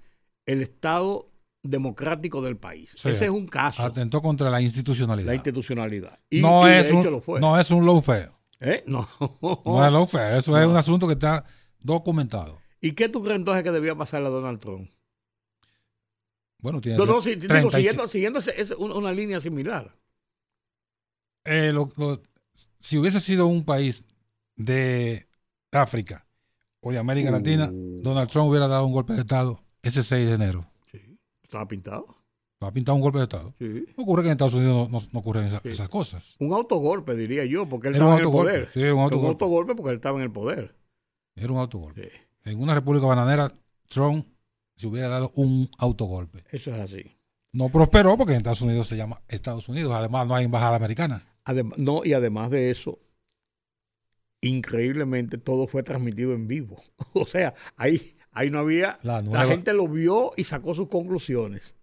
[0.46, 1.30] el Estado
[1.62, 2.94] democrático del país.
[2.96, 3.10] Sí.
[3.10, 5.26] Ese es un caso, Atentó contra la institucionalidad.
[5.28, 6.18] la institucionalidad.
[6.30, 7.40] Y, no, y es un, lo fue.
[7.40, 8.30] no es un lawfare.
[8.60, 8.82] ¿Eh?
[8.86, 9.06] No.
[9.64, 10.38] No es lawfare.
[10.38, 11.44] Eso es un asunto que está
[11.80, 12.58] documentado.
[12.80, 14.90] ¿Y qué tú crees entonces que debía pasarle a Donald Trump?
[16.60, 17.70] Bueno, tiene No, no, si- digo, 35
[18.08, 19.94] siguiendo, siguiendo ese- una, línea similar.
[21.44, 22.20] Eh, lo- lo-
[22.78, 24.04] si hubiese sido un país
[24.56, 25.28] de
[25.72, 26.26] África
[26.80, 28.00] o de América Latina, Uh.
[28.02, 30.68] Donald Trump hubiera dado un golpe de Estado ese 6 de enero.
[30.90, 31.18] Sí.
[31.42, 32.16] Estaba pintado.
[32.62, 33.54] Va a pintar un golpe de Estado.
[33.60, 33.86] Sí.
[33.96, 35.56] Ocurre que en Estados Unidos no, no ocurren Sí.
[35.68, 36.34] esas cosas.
[36.40, 38.52] Un autogolpe, diría yo, porque él Era un estaba en el autogolpe.
[38.66, 38.70] poder.
[38.72, 39.28] Sí, un Un autogolpe.
[39.28, 40.74] autogolpe porque él estaba en el poder.
[41.36, 42.10] Era un autogolpe.
[42.44, 43.52] En una república bananera,
[43.86, 44.26] Trump
[44.78, 46.44] se hubiera dado un autogolpe.
[46.50, 47.16] eso es así.
[47.52, 49.92] No prosperó porque en Estados Unidos se llama Estados Unidos.
[49.94, 51.26] Además, no hay embajada americana.
[51.44, 52.98] Adem- no, y además de eso,
[54.40, 56.80] increíblemente todo fue transmitido en vivo.
[57.14, 58.98] O sea, ahí, ahí no había.
[59.02, 61.74] La La nueva, gente lo vio y sacó sus conclusiones.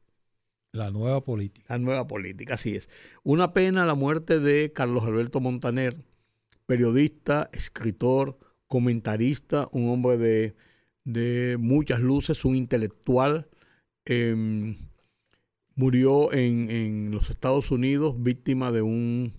[0.71, 1.65] la nueva política.
[1.69, 2.89] La nueva política, así es.
[3.23, 5.97] Una pena la muerte de Carlos Alberto Montaner,
[6.65, 10.55] periodista, escritor, comentarista, un hombre de,
[11.05, 13.47] de muchas luces, un intelectual.
[14.05, 14.75] em,
[15.75, 19.33] murió en, en los Estados Unidos víctima de un,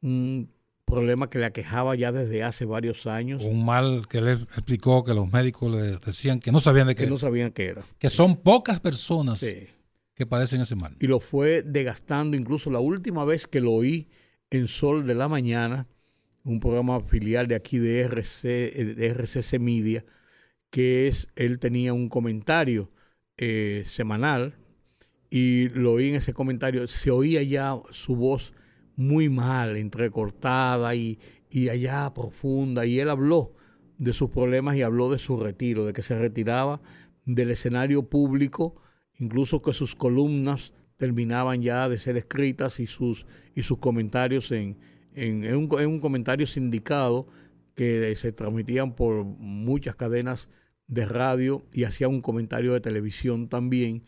[0.00, 0.50] un
[0.84, 3.42] problema que le aquejaba ya desde hace varios años.
[3.44, 7.04] Un mal que él explicó que los médicos le decían que no sabían de qué.
[7.04, 7.84] Que no sabían qué era.
[7.98, 9.44] Que son pocas personas
[10.14, 10.96] que padecen ese mal.
[11.00, 12.36] Y lo fue desgastando.
[12.36, 14.08] Incluso la última vez que lo oí
[14.50, 15.86] en Sol de la Mañana,
[16.44, 18.46] un programa filial de aquí de, RC,
[18.94, 20.04] de RCC Media,
[20.74, 22.90] que es, él tenía un comentario
[23.36, 24.56] eh, semanal
[25.30, 28.52] y lo oí en ese comentario, se oía ya su voz
[28.96, 33.54] muy mal, entrecortada y, y allá profunda, y él habló
[33.98, 36.80] de sus problemas y habló de su retiro, de que se retiraba
[37.24, 38.74] del escenario público,
[39.20, 44.76] incluso que sus columnas terminaban ya de ser escritas y sus, y sus comentarios en,
[45.14, 47.28] en, un, en un comentario sindicado
[47.76, 50.48] que se transmitían por muchas cadenas
[50.86, 54.02] de radio y hacía un comentario de televisión también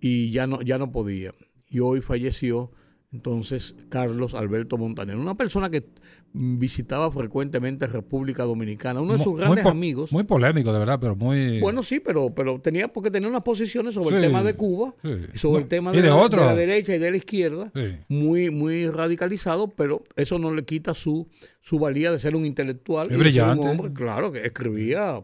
[0.00, 1.32] y ya no, ya no podía.
[1.68, 2.70] Y hoy falleció
[3.12, 5.84] entonces Carlos Alberto Montaner, una persona que
[6.32, 10.12] visitaba frecuentemente República Dominicana, uno de sus grandes amigos.
[10.12, 11.58] Muy polémico, de verdad, pero muy...
[11.58, 14.94] Bueno, sí, pero, pero tenía, porque tenía unas posiciones sobre el tema de Cuba,
[15.34, 17.72] sobre el tema de, de, la, derecha y de la izquierda,
[18.06, 21.26] muy, muy radicalizado, pero eso no le quita su,
[21.62, 23.10] su valía de ser un intelectual.
[23.10, 23.60] y brillante.
[23.60, 25.20] un hombre, claro, que escribía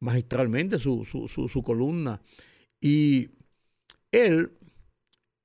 [0.00, 2.20] magistralmente su, su, su, su columna.
[2.80, 3.30] Y
[4.12, 4.52] él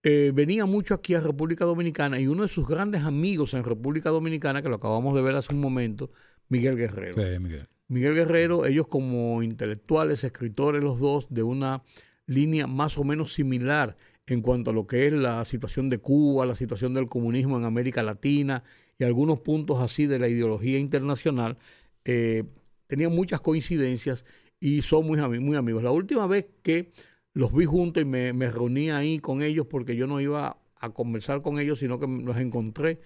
[0.04, 4.10] eh, venía mucho aquí a República Dominicana y uno de sus grandes amigos en República
[4.10, 6.12] Dominicana, que lo acabamos de ver hace un momento,
[6.50, 7.16] Miguel Guerrero.
[7.40, 7.68] Miguel.
[7.88, 11.84] Miguel Guerrero, ellos como intelectuales, escritores los dos, de una
[12.26, 13.96] línea más o menos similar
[14.28, 17.66] en cuanto a lo que es la situación de Cuba, la situación del comunismo en
[17.66, 18.64] América Latina
[18.98, 21.58] y algunos puntos así de la ideología internacional,
[22.06, 22.44] eh,
[22.88, 24.26] tenían muchas coincidencias
[24.64, 25.84] y son muy, muy amigos.
[25.84, 26.94] La última vez que
[27.34, 31.42] los vi juntos y me, reuní ahí con ellos porque yo no iba a conversar
[31.42, 33.02] con ellos, sino que los encontré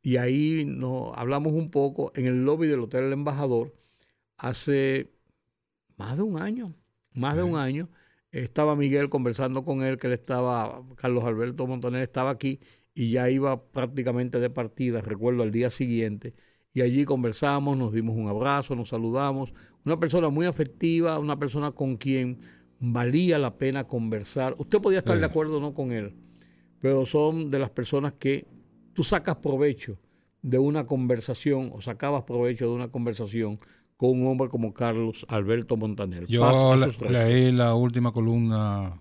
[0.00, 3.74] y ahí nos hablamos un poco en el lobby del Hotel El Embajador
[4.38, 5.12] hace
[5.98, 6.74] más de un año,
[7.12, 7.90] más de un año.
[8.30, 12.58] Estaba Miguel conversando con él, que él estaba, Carlos Alberto Montaner estaba aquí
[12.94, 16.34] y ya iba prácticamente de partida, recuerdo, al día siguiente.
[16.72, 19.52] Y allí conversamos, nos dimos un abrazo, nos saludamos.
[19.84, 22.38] Una persona muy afectiva, una persona con quien
[22.78, 24.54] valía la pena conversar.
[24.58, 26.14] Usted podía estar de acuerdo o no con él,
[26.80, 28.46] pero son de las personas que
[28.92, 29.98] tú sacas provecho
[30.42, 33.60] de una conversación o sacabas provecho de una conversación
[33.96, 36.26] con un hombre como Carlos Alberto Montaner.
[36.26, 36.76] Yo
[37.08, 38.92] leí la última columna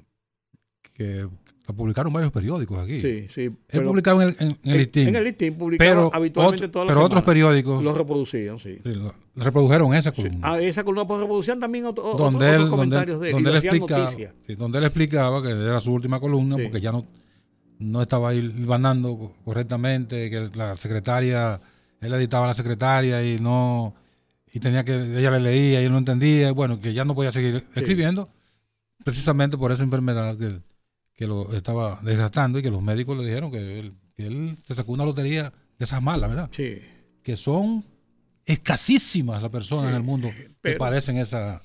[0.96, 1.28] que
[1.74, 3.02] publicaron varios periódicos aquí.
[3.02, 3.52] Sí, sí.
[3.70, 5.08] Él publicaba en el, en, el listín.
[5.10, 8.78] En el listín publicaba habitualmente todas las Pero otros periódicos lo reproducían, sí.
[9.36, 10.40] reprodujeron esa columna.
[10.42, 13.36] Ah, esa columna pues reproducían también otros donde él, comentarios donde, de él.
[13.36, 14.12] Donde él, explicaba,
[14.58, 17.06] donde él explicaba que era su última columna porque ya no,
[17.80, 21.60] no estaba ganando correctamente, que la secretaria,
[22.00, 23.96] él editaba a la secretaria y no
[24.54, 27.32] y tenía que, ella le leía y él no entendía, bueno, que ya no podía
[27.32, 28.30] seguir escribiendo,
[29.04, 30.60] precisamente por esa enfermedad que
[31.22, 34.74] que lo estaba desgastando y que los médicos le dijeron que él, que él se
[34.74, 36.50] sacó una lotería de esas malas, ¿verdad?
[36.52, 36.82] Sí.
[37.22, 37.86] Que son
[38.44, 40.32] escasísimas las personas en el mundo
[40.64, 41.62] que padecen esa...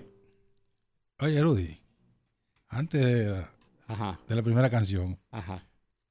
[1.19, 1.81] Oye, Rudy.
[2.69, 3.51] Antes de la,
[3.89, 5.61] Ajá, de la primera canción, ajá.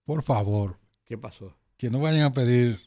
[0.03, 1.55] por favor, ¿Qué pasó?
[1.77, 2.81] que no vayan a pedir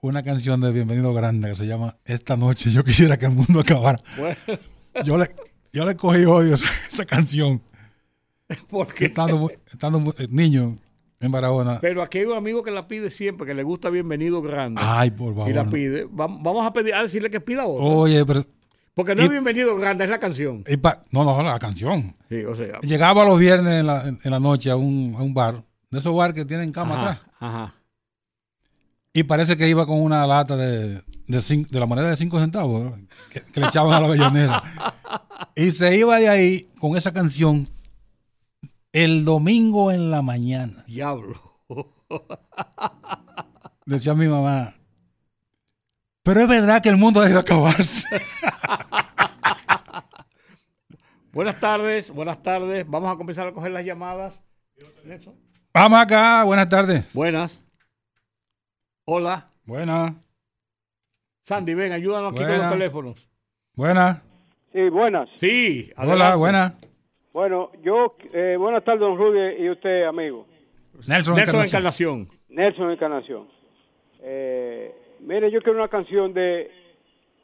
[0.00, 3.60] una canción de Bienvenido Grande que se llama Esta noche yo quisiera que el mundo
[3.60, 4.00] acabara.
[4.16, 4.36] Bueno,
[5.04, 5.26] Yo le,
[5.72, 7.62] yo le cogí odio a esa, esa canción.
[8.68, 9.04] ¿por que qué?
[9.06, 10.78] Estando, estando eh, niño
[11.26, 11.78] en Barahona.
[11.80, 14.80] Pero aquí hay un amigo que la pide siempre, que le gusta Bienvenido Grande.
[14.84, 15.50] Ay, por favor.
[15.50, 16.06] y la pide.
[16.06, 17.84] Vam- Vamos a pedir, a decirle que pida otra.
[17.84, 18.44] Oye, pero.
[18.94, 20.62] Porque no y- es Bienvenido Grande, es la canción.
[20.68, 22.14] y pa- no, no, la canción.
[22.28, 22.80] Sí, o sea.
[22.82, 26.14] Llegaba los viernes en la, en- la noche a un, a un bar, de esos
[26.14, 27.20] bar que tienen cama Ajá, atrás.
[27.40, 27.74] ajá.
[29.12, 32.82] Y parece que iba con una lata de, de, de la moneda de 5 centavos
[32.82, 32.96] ¿no?
[33.30, 34.62] que, que le echaban a la bellonera.
[35.56, 37.68] y se iba de ahí con esa canción
[38.94, 40.84] el domingo en la mañana.
[40.86, 41.34] Diablo.
[43.86, 44.72] Decía mi mamá.
[46.22, 48.06] Pero es verdad que el mundo debe acabarse.
[51.32, 52.88] Buenas tardes, buenas tardes.
[52.88, 54.44] Vamos a comenzar a coger las llamadas.
[55.74, 57.12] Vamos acá, buenas tardes.
[57.12, 57.60] Buenas.
[59.04, 59.48] Hola.
[59.64, 60.12] Buenas,
[61.42, 63.28] Sandy, ven, ayúdanos aquí con los teléfonos.
[63.74, 64.18] buenas.
[64.72, 65.28] Sí, buenas.
[65.40, 66.36] Sí, Hola, adelante.
[66.38, 66.72] buenas.
[67.34, 70.46] Bueno, yo, eh, buenas tardes, don Rudy y usted, amigo.
[71.06, 72.20] Nelson, Nelson Encarnación.
[72.20, 72.28] Encarnación.
[72.48, 73.48] Nelson Encarnación.
[74.22, 76.70] Eh, mire, yo quiero una canción de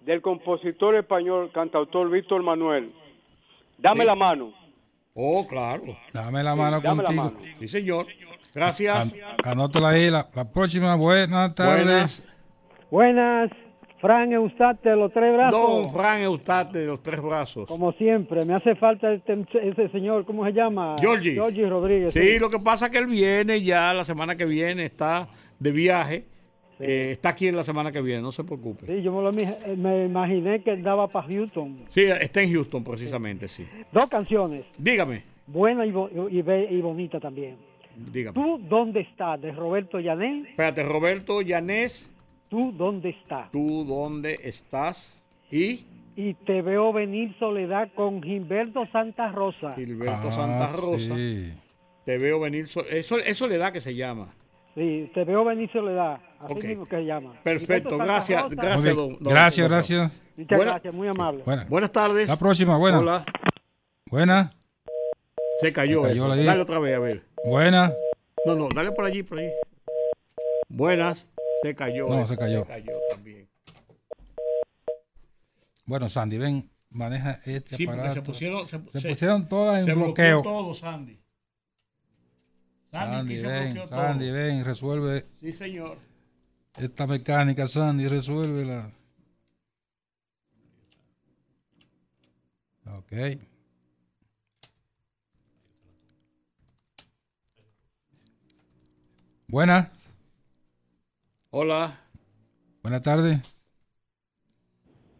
[0.06, 2.90] del compositor español, cantautor Víctor Manuel.
[3.78, 4.54] Dame la mano.
[5.12, 5.82] Oh, claro.
[6.12, 7.24] Dame la mano Dame la contigo.
[7.24, 7.36] mano.
[7.58, 8.06] Sí, señor.
[8.54, 9.12] Gracias.
[9.12, 10.08] An- Anótala ahí.
[10.08, 11.84] La, la próxima, buenas tardes.
[11.84, 12.28] Buenas.
[12.90, 13.50] Buenas,
[14.00, 15.60] Fran Eustate, los tres brazos.
[15.84, 17.66] Don Fran Eustate de los tres brazos.
[17.68, 20.96] Como siempre, me hace falta este- ese señor, ¿cómo se llama?
[20.98, 21.32] Georgie.
[21.34, 22.12] Georgie Rodríguez.
[22.14, 25.70] Sí, lo que pasa es que él viene ya la semana que viene, está de
[25.72, 26.24] viaje.
[26.82, 28.86] Eh, está aquí en la semana que viene, no se preocupe.
[28.86, 31.80] Sí, yo me, lo, mi- me imaginé que él daba para Houston.
[31.90, 33.66] Sí, está en Houston precisamente, sí.
[33.92, 37.56] Dos canciones, Dígame, buena y, bo- y, be- y bonita también.
[38.10, 38.32] dígame.
[38.40, 39.38] ¿Tú dónde estás?
[39.42, 40.44] De Roberto Llané.
[40.48, 42.09] Espérate, Roberto Llanés,
[42.50, 43.50] ¿Tú dónde estás?
[43.52, 45.22] ¿tú dónde estás?
[45.50, 45.86] Y
[46.16, 49.72] Y te veo venir Soledad con Gilberto Santa Rosa.
[49.76, 51.14] Gilberto Ah, Santa Rosa.
[51.16, 51.52] sí.
[52.04, 52.66] Te veo venir.
[52.68, 54.28] so- Eso, eso le da que se llama.
[54.74, 56.18] Sí, te veo venir Soledad.
[56.40, 56.64] Así Ok.
[56.64, 57.40] mismo que se llama.
[57.42, 58.54] Perfecto, gracias, Rosa.
[58.56, 58.96] gracias.
[58.96, 60.12] Don- don- gracias, don- gracias.
[60.36, 61.42] Muchas Buena- gracias, muy amable.
[61.44, 61.66] Buena.
[61.68, 62.28] Buenas tardes.
[62.28, 62.98] La próxima, buena.
[62.98, 63.24] Hola.
[64.10, 64.52] Buena,
[65.60, 66.02] Se cayó.
[66.02, 67.22] Se cayó Dale otra vez, a ver.
[67.46, 67.92] buena.
[68.46, 69.50] No, no, dale por allí, por allí.
[70.68, 71.29] Buenas.
[71.62, 72.08] Se cayó.
[72.08, 72.62] No, se cayó.
[72.64, 73.48] Se cayó también.
[75.84, 78.14] Bueno, Sandy, ven, maneja este Sí, aparato.
[78.14, 80.42] se pusieron, se, Se se- pusieron todas se en bloqueó bloqueo.
[80.42, 81.20] todo, Sandy.
[82.92, 84.34] Sandy, Sandy, ven, Sandy, todo.
[84.34, 85.98] ven, resuelve Sí, señor.
[86.76, 88.90] esta mecánica, Sandy, resuélvela.
[92.86, 93.12] Ok.
[99.48, 99.90] Buena,
[101.50, 101.98] Hola.
[102.82, 103.40] buena tarde.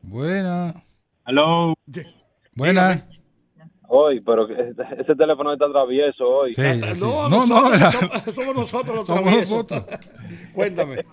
[0.03, 0.73] Buena,
[1.25, 1.75] Aló.
[2.55, 3.07] buena.
[3.89, 6.53] Hoy, pero que ese, ese teléfono está travieso hoy.
[6.53, 7.01] Sí, Ah, sí.
[7.01, 9.51] No, No, no, somos, somos nosotros los somos traviesos.
[9.71, 10.01] nosotros.
[10.55, 11.05] Cuéntame.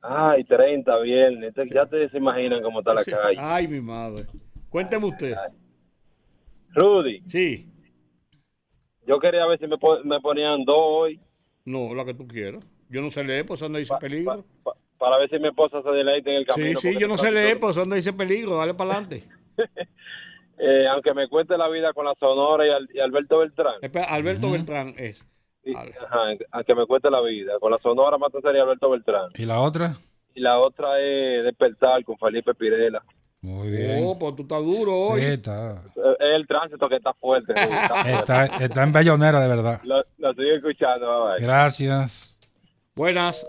[0.00, 1.48] Ay, 30 viernes.
[1.56, 3.10] Este- Ya ustedes se imaginan cómo está la Sí.
[3.10, 3.36] calle.
[3.38, 4.24] Ay, mi madre.
[4.70, 5.34] Cuénteme usted.
[6.70, 7.68] Rudy, Sí.
[9.06, 11.20] yo quería ver si me, me ponían dos hoy
[11.66, 12.64] No, la que tú quieras.
[12.92, 14.44] Yo no sé leer, pues eso no dice peligro.
[14.62, 16.80] pa- para ver si mi esposa se deleita en el Sí, camino.
[16.80, 18.56] sí, porque yo no sé leer, pues eso no dice peligro.
[18.56, 19.24] Dale para adelante.
[20.64, 23.74] Eh, aunque me cuente la vida con la Sonora y, Al- y Alberto Beltrán.
[23.82, 25.26] Espera, Alberto Beltrán es.
[25.64, 27.54] Y- ajá, aunque me cuente la vida.
[27.58, 29.30] Con la Sonora más sería Alberto Beltrán.
[29.36, 29.96] ¿Y la otra?
[30.34, 33.02] Y la otra es Despertar con Felipe Pirela.
[33.42, 34.02] Muy bien.
[34.04, 35.20] Oh, pues tú estás duro hoy.
[35.22, 37.52] Sí, está, Eh, Es el tránsito que está fuerte.
[37.56, 38.12] Está fuerte.
[38.12, 39.80] está, está en Bellonera, de verdad.
[39.82, 41.24] Lo, lo estoy escuchando.
[41.24, 41.44] bye, bye.
[41.44, 42.38] Gracias.
[42.94, 43.46] Buenas.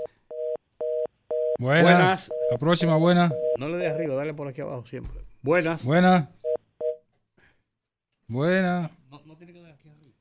[1.59, 1.83] Buena.
[1.83, 2.31] Buenas.
[2.49, 3.29] La próxima, buena.
[3.59, 5.19] No le des arriba, dale por aquí abajo siempre.
[5.41, 5.83] Buenas.
[5.83, 6.31] Buena.
[8.27, 8.89] Buena.
[9.09, 10.15] No, no tiene que dar aquí arriba.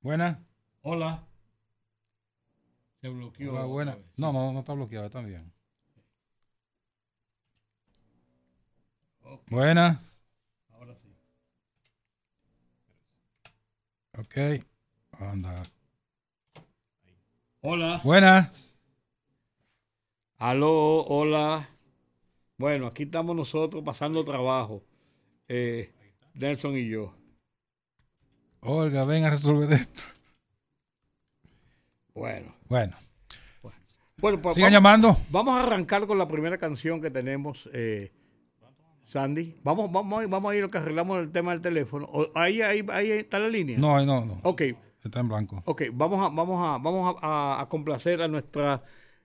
[0.00, 0.44] Buena.
[0.82, 1.24] Hola.
[3.00, 3.52] Se bloqueó.
[3.52, 3.98] Hola, buena.
[4.16, 5.52] No, no, no está bloqueado, está bien.
[9.46, 10.00] Buena.
[10.72, 11.16] Ahora sí.
[14.18, 14.64] Ok.
[15.20, 15.62] Anda.
[17.60, 18.00] Hola.
[18.04, 18.52] Buena.
[20.38, 21.68] Aló, hola.
[22.56, 24.82] Bueno, aquí estamos nosotros pasando trabajo.
[25.48, 25.92] Eh,
[26.34, 27.12] Nelson y yo.
[28.60, 30.02] Olga, ven a resolver esto.
[32.14, 32.54] Bueno.
[32.68, 32.96] Bueno,
[34.20, 35.16] Bueno, pues sigan vamos, llamando.
[35.30, 38.12] vamos a arrancar con la primera canción que tenemos, eh,
[39.04, 39.56] Sandy.
[39.62, 42.08] Vamos, vamos, vamos a ir a lo que arreglamos el tema del teléfono.
[42.34, 43.78] Ahí, ahí, ahí está la línea.
[43.78, 44.40] No, no, no.
[44.42, 44.62] Ok,
[45.08, 45.62] Está en blanco.
[45.64, 48.82] ok, vamos a, vamos a, vamos a, complacer a nuestra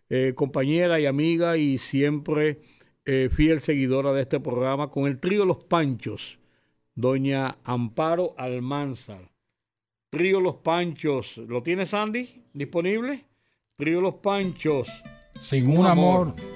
[0.09, 2.61] eh, compañera y amiga y siempre
[3.05, 6.39] eh, fiel seguidora de este programa con el trío Los Panchos,
[6.95, 9.31] doña Amparo Almanzar.
[10.09, 13.25] Trío Los Panchos, ¿lo tiene Sandy disponible?
[13.75, 14.88] Trío Los Panchos.
[15.39, 16.27] Sin un un amor.
[16.27, 16.53] amor.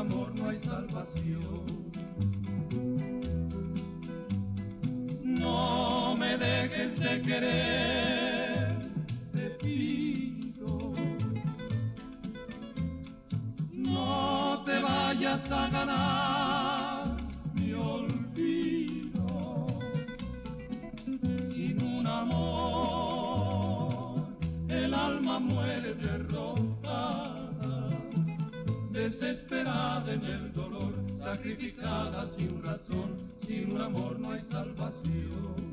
[0.00, 1.90] Amor no hay salvación.
[5.22, 8.78] No me dejes de querer,
[9.32, 10.94] te pido.
[13.72, 17.16] No te vayas a ganar
[17.52, 19.66] mi olvido
[21.52, 23.34] sin un amor,
[24.68, 27.49] el alma muere derrotada,
[29.00, 35.69] desesperada en el dolor, sacrificada sin razón, sin un amor no hay salvación.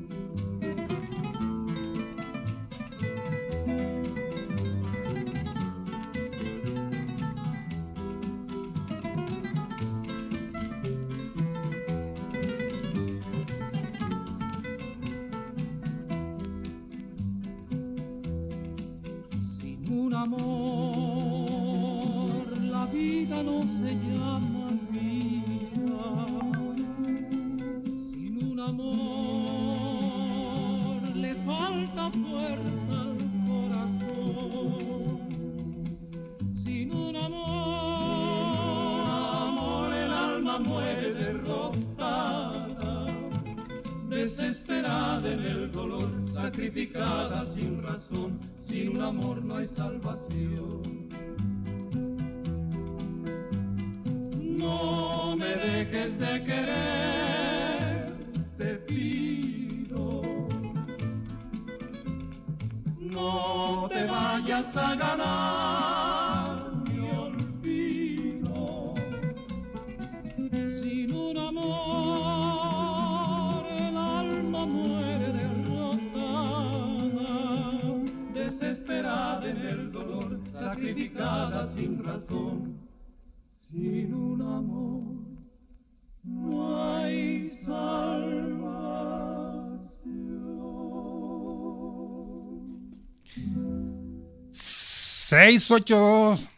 [95.38, 96.50] 682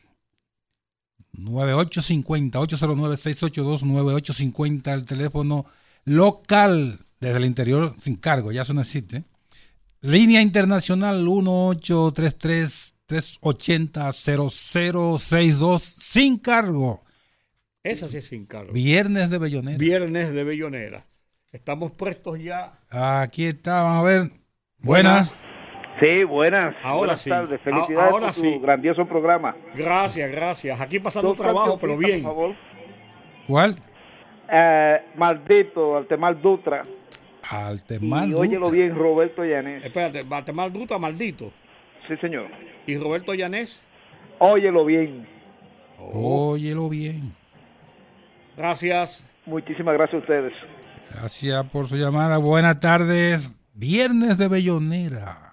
[1.33, 5.67] 9850 809 682 9850 el teléfono
[6.05, 9.25] local desde el interior sin cargo, ya eso no existe.
[10.01, 17.05] Línea internacional 1833 380 0062 sin cargo.
[17.83, 18.73] Esa sí es sin cargo.
[18.73, 19.77] Viernes de Bellonera.
[19.77, 21.05] Viernes de Bellonera.
[21.53, 22.79] Estamos prestos ya.
[22.89, 24.33] Aquí está, vamos a ver.
[24.79, 25.35] Buenas.
[26.01, 26.75] Sí, buenas.
[26.83, 27.31] Ahora buenas sí.
[27.31, 27.61] tardes.
[27.61, 28.59] A- Felicidades ahora por tu sí.
[28.59, 29.55] grandioso programa.
[29.75, 30.81] Gracias, gracias.
[30.81, 32.23] Aquí pasando trabajo, pero bien.
[32.23, 32.55] Por favor.
[33.47, 33.75] ¿Cuál?
[34.51, 36.85] Eh, maldito, Altemar Dutra.
[37.49, 38.77] Altemar y óyelo Dutra.
[38.79, 39.85] bien, Roberto Llanes.
[39.85, 41.53] Espérate, Batemal Duta, maldito.
[42.09, 42.47] Sí, señor.
[42.87, 43.83] ¿Y Roberto Llanés?
[44.39, 45.27] Óyelo bien.
[45.99, 47.31] Óyelo bien.
[48.57, 49.29] Gracias.
[49.47, 50.53] Muchísimas gracias a ustedes.
[51.13, 52.39] Gracias por su llamada.
[52.39, 53.57] Buenas tardes.
[53.75, 55.50] Viernes de Bellonera.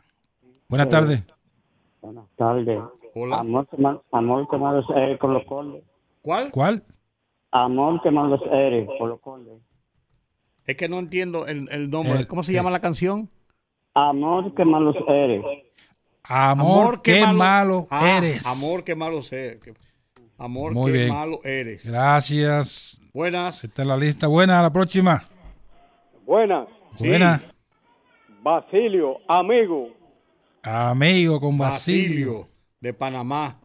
[0.70, 1.24] Buenas tardes.
[2.01, 2.80] Buenas tardes.
[3.15, 3.39] Hola.
[3.39, 5.84] Amor que más, amor que más los eres con los cordes.
[6.22, 6.51] ¿Cuál?
[6.51, 6.84] ¿Cuál?
[7.51, 9.53] Amor que más los eres con los cordes.
[10.65, 12.20] Es que no entiendo el, el nombre.
[12.20, 13.30] El- ¿Cómo se llama la canción?
[13.93, 15.43] Amor que más los eres.
[16.24, 18.45] Amor, qué, malo, Ah, eres.
[18.45, 19.63] Amor, qué malo eres.
[19.63, 19.74] Que-
[20.38, 21.09] Amor, Muy qué bien.
[21.09, 21.89] malo eres.
[21.89, 23.01] Gracias.
[23.13, 23.63] Buenas.
[23.63, 24.28] Esta es la lista.
[24.28, 25.24] Buena, a la próxima.
[26.26, 27.07] Buenas, Sí.
[27.07, 27.41] Buena.
[28.43, 29.89] Basilio, amigo.
[30.70, 32.34] Amigo con Basilio.
[32.39, 32.47] Basilio.
[32.82, 33.59] de Panamá.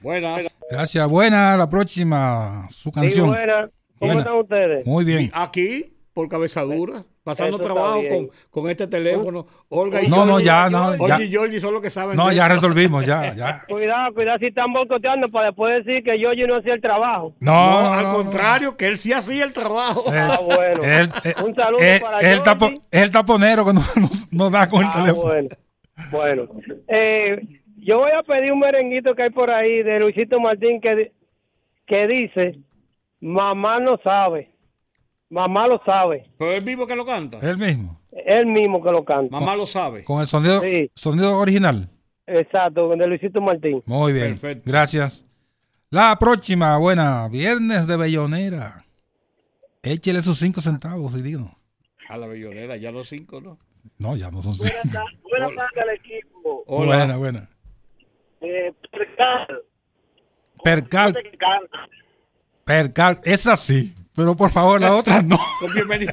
[0.00, 0.44] Buenas.
[0.70, 1.08] Gracias.
[1.08, 1.56] Buena.
[1.56, 3.28] La próxima, su canción.
[3.28, 3.70] buena.
[3.98, 4.20] ¿Cómo Buena.
[4.20, 4.86] están ustedes?
[4.86, 5.30] Muy bien.
[5.32, 9.46] Aquí, por cabezadura, pasando Eso trabajo con, con este teléfono.
[9.68, 11.24] Olga y No, no, ya, no, Olga ya.
[11.24, 12.16] y Jordi son los que saben.
[12.16, 12.54] No, ya esto.
[12.54, 13.64] resolvimos, ya, ya.
[13.68, 17.34] Cuidado, cuidado si están boicoteando para después decir que yo, yo no hacía el trabajo.
[17.40, 17.52] No,
[17.82, 18.14] No, al no, no.
[18.16, 20.04] contrario, que él sí hacía el trabajo.
[20.14, 20.84] Eh, Ah, bueno.
[20.84, 24.68] él- eh, Un saludo eh, para el, tapo- el taponero que nos, nos- nos da
[24.68, 25.22] con el Ah, teléfono.
[25.22, 25.48] bueno.
[26.12, 26.48] Bueno.
[26.88, 27.40] Eh,
[27.78, 31.10] yo voy a pedir un merenguito que hay por ahí de Luisito Martín que,
[31.86, 32.58] que dice,
[33.20, 34.50] mamá no sabe,
[35.34, 36.30] mamá lo sabe.
[36.38, 37.38] Pero él mismo que lo canta.
[37.42, 38.00] Él mismo.
[38.12, 39.38] Él mismo que lo canta.
[39.38, 40.04] Mamá lo sabe.
[40.04, 40.90] Con el sonido, Sí.
[40.94, 41.90] sonido original.
[42.26, 43.82] Exacto, de Luisito Martín.
[43.86, 44.38] Muy bien.
[44.38, 44.62] Perfecto.
[44.70, 45.26] Gracias.
[45.90, 47.28] La próxima, buena.
[47.28, 48.84] Viernes de Bellonera.
[49.82, 51.46] Échele sus cinco centavos, Didino.
[52.08, 53.58] A la bellonera, ya los cinco, ¿no?
[53.98, 54.98] No, ya no son cinco.
[55.28, 56.64] Buenas tardes al equipo.
[56.66, 56.96] Hola.
[56.96, 57.48] Buena, buena.
[58.40, 58.72] Eh,
[60.62, 61.16] Percal.
[62.64, 63.20] Percal.
[63.24, 63.94] Esa sí.
[64.14, 65.38] Pero por favor, la otra no.
[65.60, 66.12] Pues Bienvenido.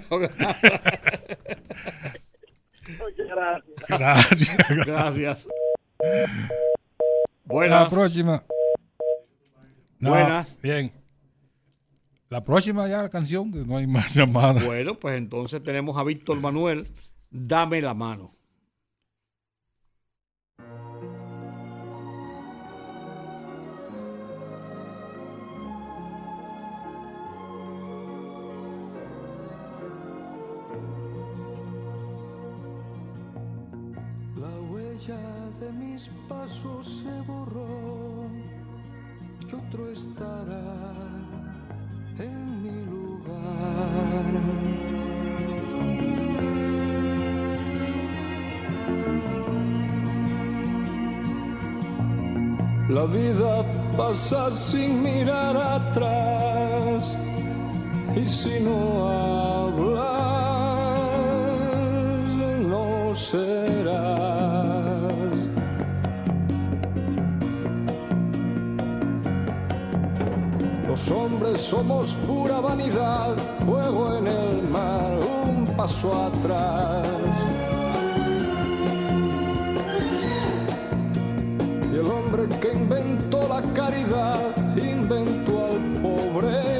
[3.88, 4.58] Gracias.
[4.86, 5.48] Gracias.
[6.00, 6.28] La
[7.46, 7.90] Buenas.
[7.90, 8.44] próxima.
[10.00, 10.58] No, Buenas.
[10.62, 10.92] Bien.
[12.30, 14.66] La próxima ya la canción, que no hay más llamadas.
[14.66, 16.88] Bueno, pues entonces tenemos a Víctor Manuel.
[17.30, 18.32] Dame la mano.
[42.20, 44.26] En mi lugar.
[52.90, 53.64] La vida
[53.98, 57.18] pasa sin mirar atrás
[58.16, 59.08] y si no
[59.74, 60.02] hablas
[62.70, 63.61] no serás.
[70.92, 77.08] Los hombres somos pura vanidad, fuego en el mar, un paso atrás.
[81.94, 86.71] Y el hombre que inventó la caridad, inventó al pobre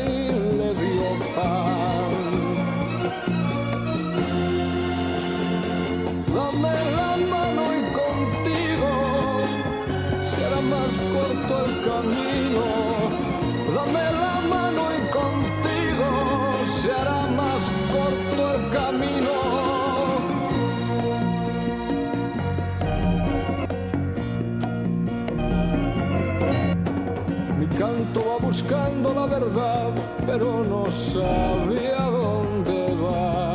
[28.52, 29.94] buscando la verdad,
[30.26, 33.54] pero no sabe a dónde va.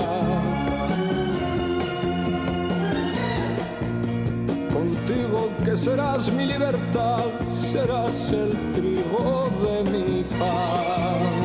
[4.73, 11.36] Contigo que serás mi libertad, serás el trigo de mi pan.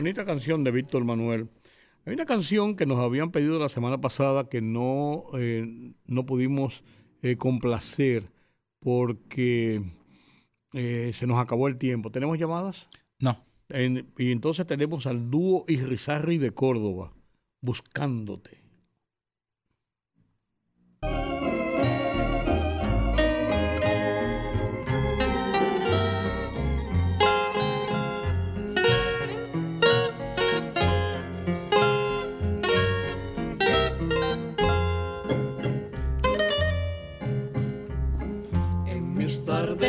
[0.00, 1.50] Bonita canción de Víctor Manuel.
[2.06, 6.82] Hay una canción que nos habían pedido la semana pasada que no, eh, no pudimos
[7.20, 8.32] eh, complacer
[8.78, 9.82] porque
[10.72, 12.10] eh, se nos acabó el tiempo.
[12.10, 12.88] ¿Tenemos llamadas?
[13.18, 13.44] No.
[13.68, 17.12] En- y entonces tenemos al dúo Irrizarri de Córdoba,
[17.60, 18.62] Buscándote.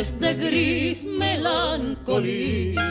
[0.01, 2.81] De gris melancolía,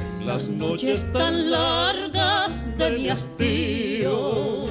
[0.00, 4.66] en las noches tan largas mi hastío.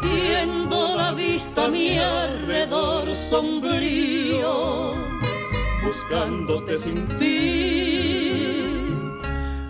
[0.00, 4.94] Viendo la vista a mi alrededor sombrío,
[5.84, 9.10] buscándote sin fin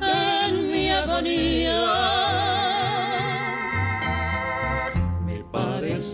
[0.03, 2.10] en mi agonía.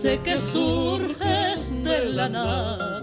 [0.07, 2.99] Parece que surges de la nada,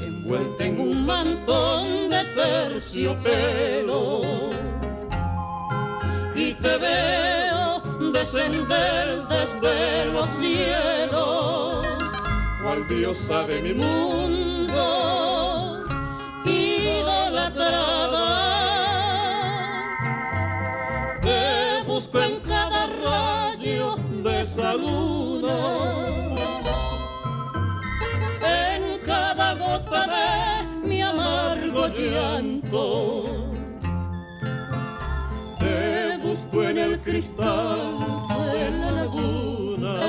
[0.00, 4.20] envuelta en un mantón de terciopelo,
[6.34, 11.86] y te veo descender desde los cielos,
[12.62, 14.55] cual diosa de mi mundo,
[28.42, 33.24] en cada gota de mi amargo llanto.
[35.58, 40.00] Te busco en el cristal de la laguna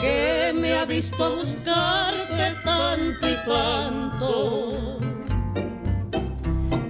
[0.00, 4.98] que me ha visto buscarte tanto y tanto.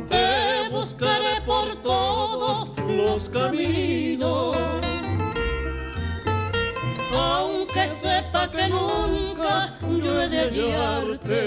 [0.09, 4.04] Te buscaré por todos los caminos,
[8.35, 11.43] sepa que nunca yo he de hallarte.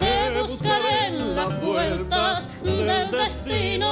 [0.00, 3.86] Te buscaré en las vueltas del destino,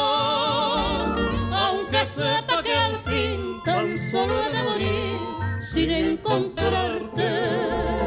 [1.53, 5.19] aunque sepa que al fin tan solo he de morir
[5.61, 8.04] sin encontrarte.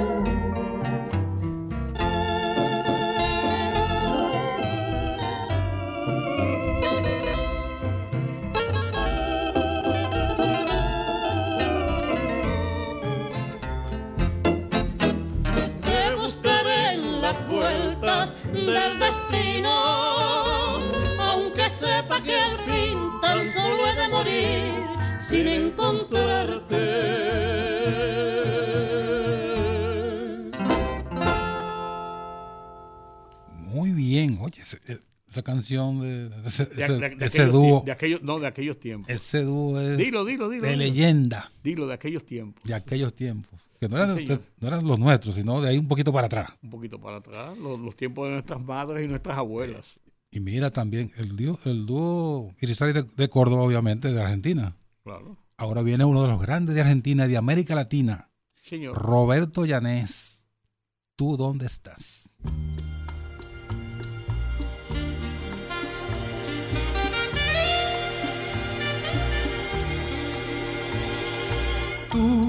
[18.87, 19.69] Del destino,
[21.19, 24.73] aunque sepa que al fin tan solo he de morir
[25.29, 26.85] sin encontrarte.
[33.63, 34.97] Muy bien, oye, eh,
[35.29, 38.79] esa canción de, de ese, De, de- de ese dúo, de aquellos, no, de aquellos
[38.79, 39.09] tiempos.
[39.13, 40.63] ese dúo es Dilo, dilo, dilo.
[40.63, 40.83] de dilo.
[40.83, 42.63] leyenda Dilo, de aquellos tiempos.
[42.63, 43.59] de aquellos tiempos.
[43.79, 44.41] Que no eran, Sí, señor.
[44.59, 46.49] no eran los nuestros, sino de ahí un poquito para atrás.
[46.63, 49.99] Un poquito para atrás, los, los tiempos de nuestras madres y nuestras abuelas.
[50.31, 54.75] Y mira también el dúo, el dúo Irizarry de, de Córdoba, obviamente, de Argentina.
[55.03, 55.37] Claro.
[55.57, 58.29] Ahora viene uno de los grandes de Argentina y de América Latina,
[58.61, 58.95] Señor.
[58.97, 60.47] Roberto Llanés.
[61.15, 62.33] ¿Tú dónde estás?
[72.11, 72.46] ¿Tú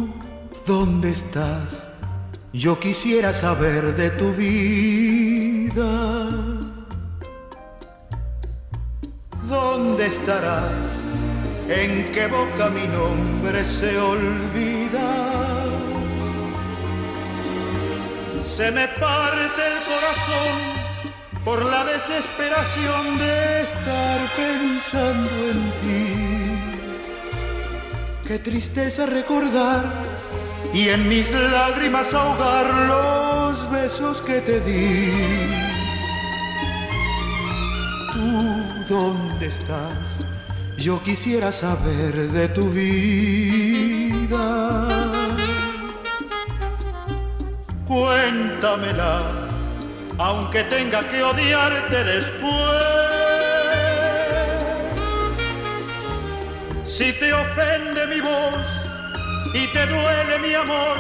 [0.69, 1.89] dónde estás?
[2.53, 6.29] Yo quisiera saber de tu vida.
[9.49, 10.89] ¿Dónde estarás?
[11.69, 15.09] ¿En qué boca mi nombre se olvida?
[18.39, 20.55] Se me parte el corazón
[21.47, 26.29] por la desesperación de estar pensando en ti.
[28.27, 30.28] Qué tristeza recordar
[30.75, 35.13] y en mis lágrimas ahogar los besos que te di.
[38.13, 40.19] ¿Tú dónde estás?
[40.77, 44.39] Yo quisiera saber de tu vida.
[47.87, 49.49] Cuéntamela,
[50.19, 53.09] aunque tenga que odiarte después.
[56.83, 58.78] Si te ofende mi voz
[59.55, 60.97] y te duele mi amor,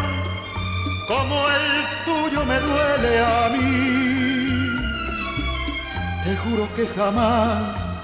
[1.06, 4.76] como el tuyo me duele a mí,
[6.24, 8.02] te juro que jamás,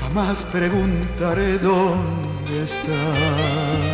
[0.00, 3.91] jamás preguntaré dónde estás.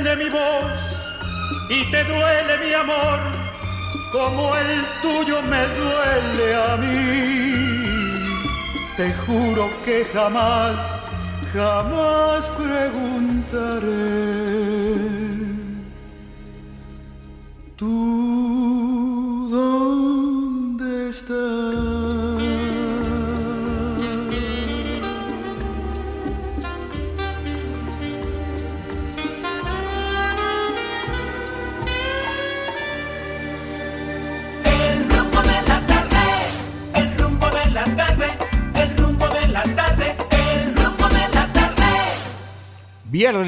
[0.00, 0.64] Mi voz
[1.68, 3.18] y te duele mi amor,
[4.12, 8.24] como el tuyo me duele a mí,
[8.96, 10.76] te juro que jamás,
[11.52, 13.90] jamás preguntaré.
[17.76, 18.19] ¿Tú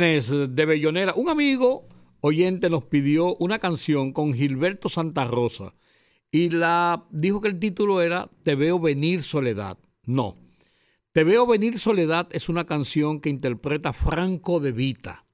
[0.02, 1.14] De Bellonera.
[1.14, 1.86] Un amigo
[2.22, 5.74] oyente nos pidió una canción con Gilberto Santa Rosa
[6.32, 9.78] y la dijo que el título era Te veo venir soledad.
[10.04, 10.36] No.
[11.12, 15.24] Te veo venir soledad es una canción que interpreta Franco de Vita.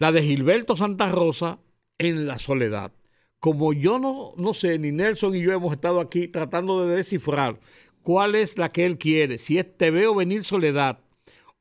[0.00, 1.60] La de Gilberto Santa Rosa
[1.98, 2.92] en la soledad.
[3.38, 7.60] Como yo no, no sé, ni Nelson y yo hemos estado aquí tratando de descifrar
[8.02, 10.98] cuál es la que él quiere, si es Te veo venir soledad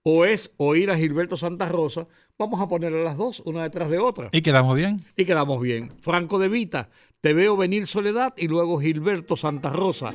[0.01, 2.07] o es oír a Gilberto Santa Rosa,
[2.39, 4.29] vamos a ponerle las dos, una detrás de otra.
[4.31, 5.01] ¿Y quedamos bien?
[5.17, 5.91] Y quedamos bien.
[6.01, 6.89] Franco de Vita,
[7.21, 10.11] Te veo venir soledad y luego Gilberto Santa Rosa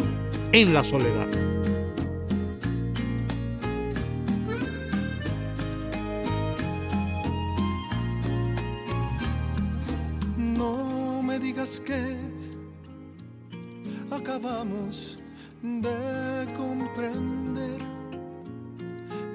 [0.53, 1.27] en la soledad.
[10.39, 12.16] No me digas que
[14.11, 15.18] acabamos
[15.61, 17.81] de comprender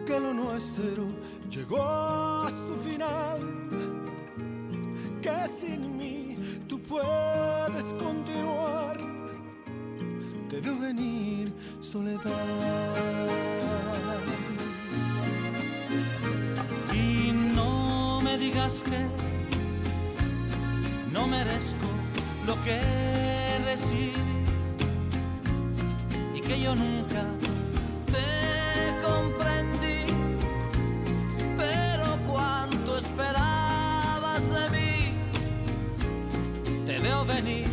[0.07, 1.05] que lo nuestro
[1.49, 3.39] llegó a su final,
[5.21, 6.35] que sin mí
[6.67, 8.97] tú puedes continuar.
[10.47, 12.23] Te veo venir soledad.
[16.93, 19.05] Y no me digas que
[21.11, 21.87] no merezco
[22.45, 22.79] lo que
[23.65, 24.13] recibí
[26.35, 27.25] y que yo nunca
[28.05, 29.98] te comprendí.
[37.41, 37.67] Venir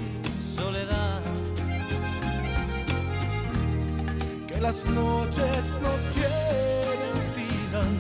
[0.57, 1.21] soledad.
[4.47, 7.93] que las noches no tienen final,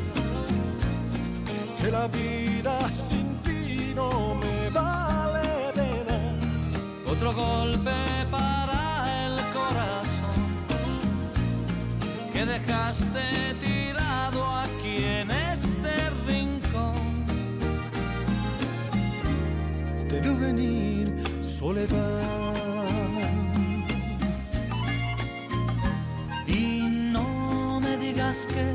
[1.78, 5.48] que la vida sin ti no me vale
[5.80, 7.10] de nada.
[7.12, 7.98] Otro golpe
[8.30, 8.80] para
[9.26, 10.40] el corazón
[12.32, 15.92] que dejaste tirado aquí en este
[16.26, 17.06] rincón.
[20.08, 21.05] Veo venir
[21.58, 22.52] soledad.
[26.46, 26.82] Y
[27.12, 28.66] no me digas que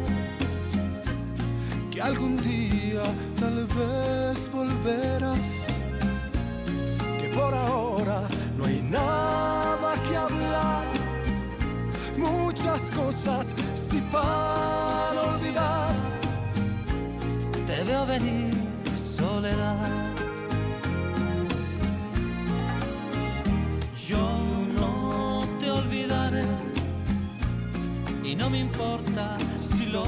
[1.92, 3.04] que algún día
[3.40, 5.50] tal vez volverás,
[7.20, 8.20] que por ahora
[8.58, 10.86] no hay nada que hablar,
[12.18, 15.94] muchas cosas sí para olvidar.
[17.68, 18.54] te veo venir
[18.96, 20.11] soledad.
[28.42, 30.04] No me importa si lo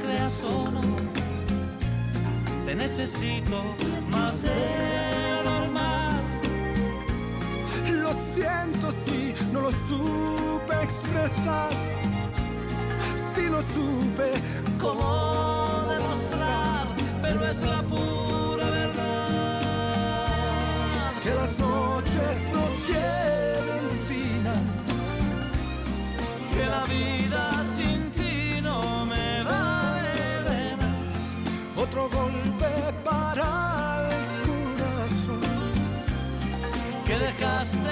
[0.00, 0.80] creas o no.
[2.66, 3.62] Te necesito
[4.10, 6.20] más de normal.
[8.02, 11.70] Lo siento si no lo supe expresar,
[13.34, 14.30] si no supe
[14.80, 16.88] cómo demostrar,
[17.22, 19.12] pero es la pura verdad.
[21.22, 23.53] que las noches no tienen
[26.94, 27.44] vida
[27.76, 30.98] sin ti no me vale de nada.
[31.76, 32.72] otro golpe
[33.04, 35.40] para el corazón,
[37.06, 37.83] que dejaste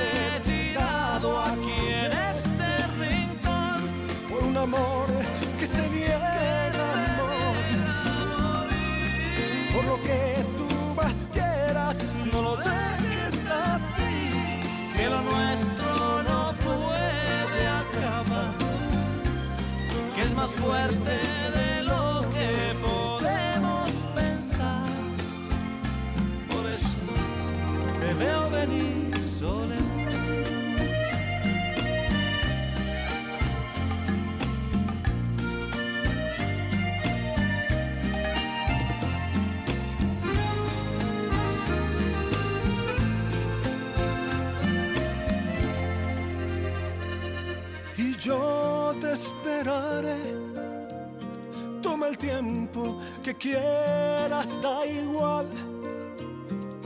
[51.80, 55.46] Toma el tiempo que quieras, da igual.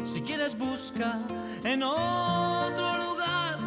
[0.05, 1.21] Si quieres busca
[1.65, 3.59] en otro lugar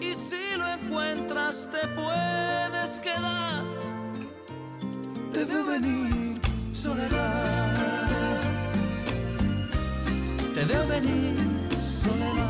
[0.00, 3.62] y si lo encuentras te puedes quedar.
[5.32, 6.40] Te veo venir,
[6.74, 8.40] soledad.
[10.54, 11.36] Te veo venir
[12.02, 12.47] soledad.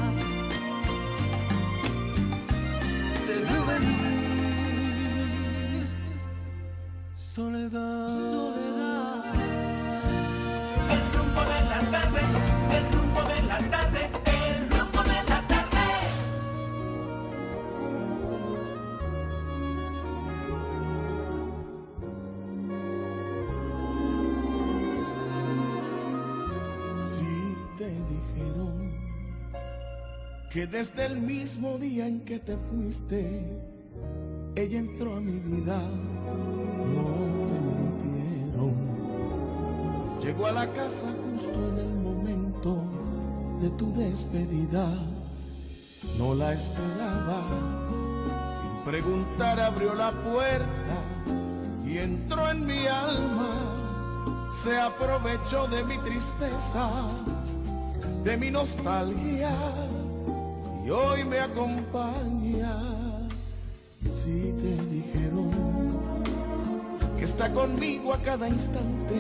[7.39, 8.09] soledad.
[8.09, 9.25] soledad.
[10.95, 12.21] El rumbo de la tarde,
[12.77, 15.87] el rumbo de la tarde, el rumbo de la tarde.
[27.13, 27.33] Si
[27.79, 28.75] te dijeron
[30.51, 33.63] que desde el mismo día en que te fuiste,
[34.57, 35.81] ella entró a mi vida
[40.21, 42.83] Llegó a la casa justo en el momento
[43.61, 44.93] de tu despedida.
[46.19, 47.45] No la esperaba.
[48.57, 51.03] Sin preguntar abrió la puerta
[51.87, 54.49] y entró en mi alma.
[54.63, 56.91] Se aprovechó de mi tristeza,
[58.25, 59.51] de mi nostalgia
[60.85, 62.77] y hoy me acompaña.
[64.03, 65.51] Si te dijeron
[67.19, 69.15] que está conmigo a cada instante,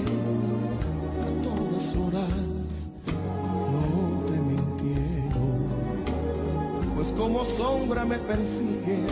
[1.78, 2.90] horas,
[3.70, 5.68] no te mintieron,
[6.96, 9.06] pues como sombra me persigue,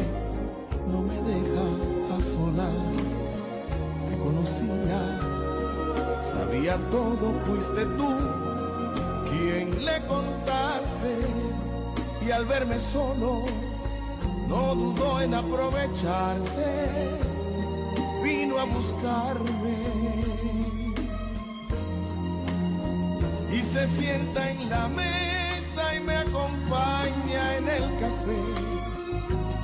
[0.90, 3.24] no me deja a solas,
[4.08, 5.20] te conocía,
[6.20, 8.16] sabía todo, fuiste tú
[9.30, 11.20] quien le contaste.
[12.26, 13.42] Y al verme solo
[14.48, 16.88] no dudó en aprovecharse,
[18.24, 19.76] vino a buscarme
[23.56, 28.42] y se sienta en la mesa y me acompaña en el café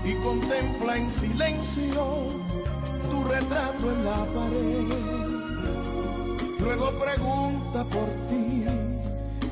[0.05, 2.41] y contempla en silencio
[3.11, 4.89] tu retrato en la pared.
[6.59, 8.65] Luego pregunta por ti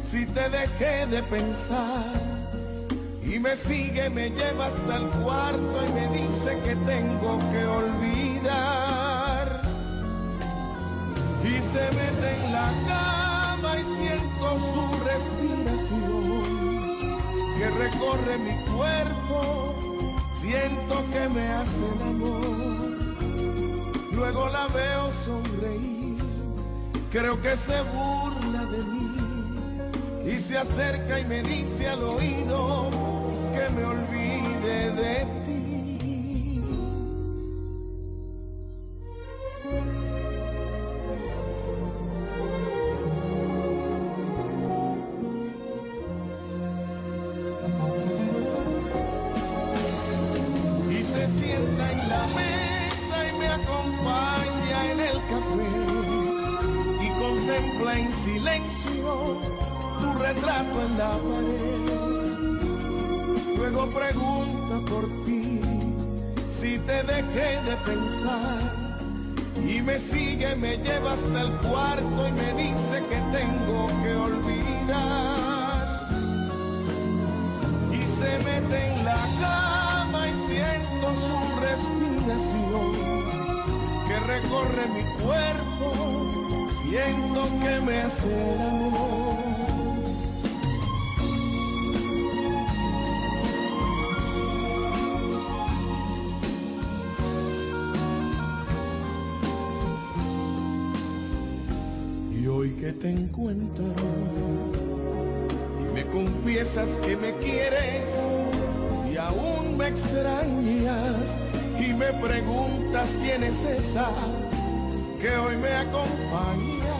[0.03, 2.07] si te dejé de pensar
[3.23, 9.63] y me sigue, me lleva hasta el cuarto y me dice que tengo que olvidar.
[11.45, 13.10] Y se mete en la cama y
[14.59, 16.41] su respiración
[17.59, 19.75] que recorre mi cuerpo,
[20.41, 22.61] siento que me hace el amor.
[24.13, 26.19] Luego la veo sonreír,
[27.11, 29.11] creo que se burla de mí
[30.27, 32.91] y se acerca y me dice al oído
[33.55, 35.50] que me olvide de ti.
[67.35, 68.59] Dejé de pensar.
[69.57, 76.09] Y me sigue, me lleva hasta el cuarto y me dice que tengo que olvidar.
[77.93, 82.93] Y se mete en la cama y siento su respiración
[84.09, 85.89] que recorre mi cuerpo.
[86.89, 89.40] Siento que me hace amor.
[103.49, 103.55] Y
[105.95, 108.15] me confiesas que me quieres
[109.11, 111.39] y aún me extrañas
[111.79, 114.11] y me preguntas quién es esa
[115.23, 116.97] que hoy me acompaña,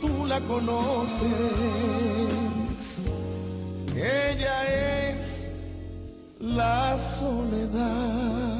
[0.00, 1.30] tú la conoces,
[3.94, 5.50] ella es
[6.40, 8.55] la soledad.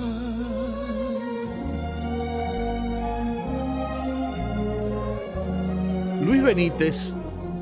[6.47, 7.15] Benítez,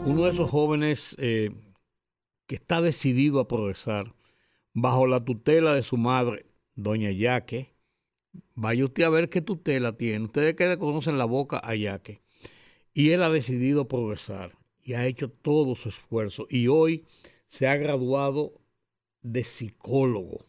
[0.04, 1.50] uno de esos jóvenes eh,
[2.46, 4.14] que está decidido a progresar
[4.74, 7.74] bajo la tutela de su madre, doña Yaque.
[8.54, 10.26] Vaya usted a ver qué tutela tiene.
[10.26, 12.20] Ustedes que le conocen la boca a Yaque.
[12.92, 16.46] Y él ha decidido progresar y ha hecho todo su esfuerzo.
[16.50, 17.06] Y hoy
[17.46, 18.52] se ha graduado
[19.22, 20.44] de psicólogo.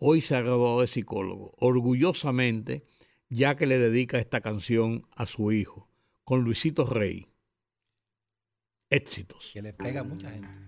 [0.00, 1.54] Hoy se ha graduado de psicólogo.
[1.56, 2.82] Orgullosamente,
[3.28, 5.93] ya que le dedica esta canción a su hijo
[6.24, 7.26] con Luisito Rey.
[8.90, 9.50] Éxitos.
[9.52, 10.58] Que le pega a mucha gente.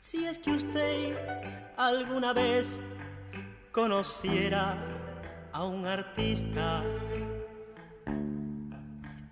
[0.00, 1.16] Si es que usted
[1.76, 2.78] alguna vez
[3.72, 4.78] conociera
[5.52, 6.84] a un artista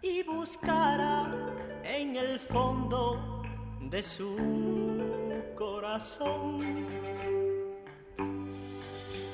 [0.01, 1.53] y buscara
[1.84, 3.43] en el fondo
[3.90, 4.36] de su
[5.57, 6.86] corazón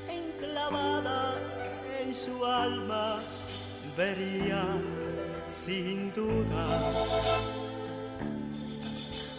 [0.08, 1.47] enclavada
[2.08, 3.18] en su alma
[3.94, 4.64] vería
[5.50, 6.66] sin duda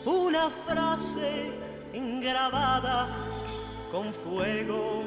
[0.06, 1.52] una frase
[2.22, 3.08] grabada
[3.92, 5.04] con fuego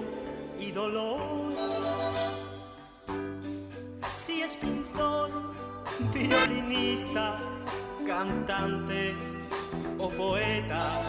[0.59, 1.53] y dolor.
[4.17, 5.31] Si es pintor,
[6.13, 7.39] violinista
[8.07, 9.15] cantante
[9.99, 11.01] o poeta.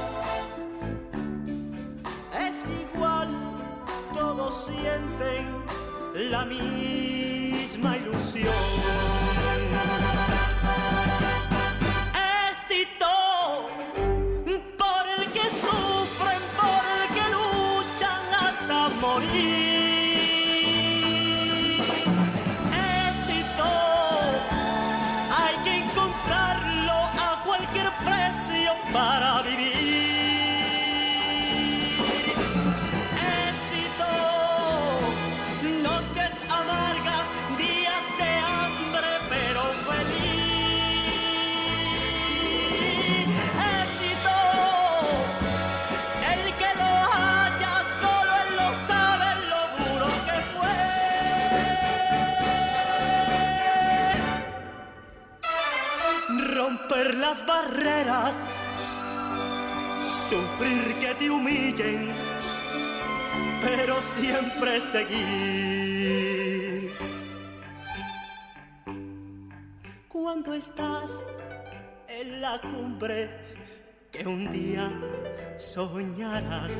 [2.47, 3.29] Es igual,
[4.13, 5.63] todos sienten
[6.13, 8.92] la misma ilusión.
[60.29, 62.09] Sufrir que te humillen
[63.63, 66.91] pero siempre seguir.
[70.09, 71.11] Cuando estás
[72.07, 73.29] en la cumbre
[74.11, 74.91] que un día
[75.57, 76.71] soñarás,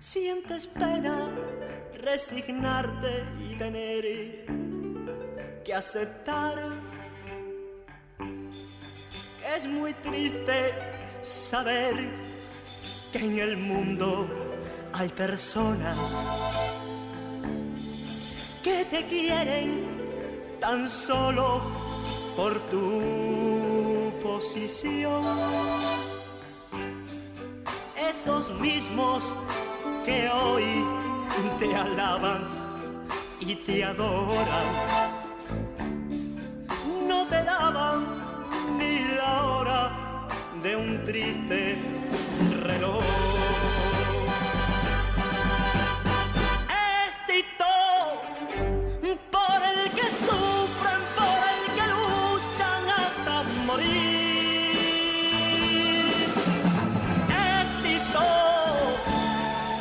[0.00, 1.30] sientes pena
[1.94, 4.04] resignarte y tener
[5.64, 6.58] que aceptar
[9.56, 10.74] es muy triste
[11.22, 12.08] saber
[13.12, 14.26] que en el mundo
[14.92, 15.96] hay personas
[18.62, 19.86] que te quieren
[20.60, 21.60] tan solo
[22.36, 25.22] por tu posición.
[28.10, 29.22] Esos mismos
[30.04, 30.84] que hoy
[31.58, 32.48] te alaban
[33.40, 35.13] y te adoran,
[40.64, 41.76] de un triste
[42.62, 43.04] reloj.
[47.06, 47.76] Es Tito,
[49.30, 53.34] por el que sufren, por el que luchan hasta
[53.66, 54.72] morir.
[57.44, 58.30] Es Tito,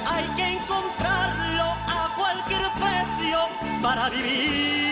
[0.06, 3.38] hay que encontrarlo a cualquier precio
[3.82, 4.83] para vivir.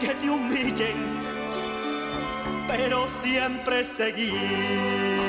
[0.00, 1.16] Que te humillen
[2.68, 5.25] pero siempre seguir.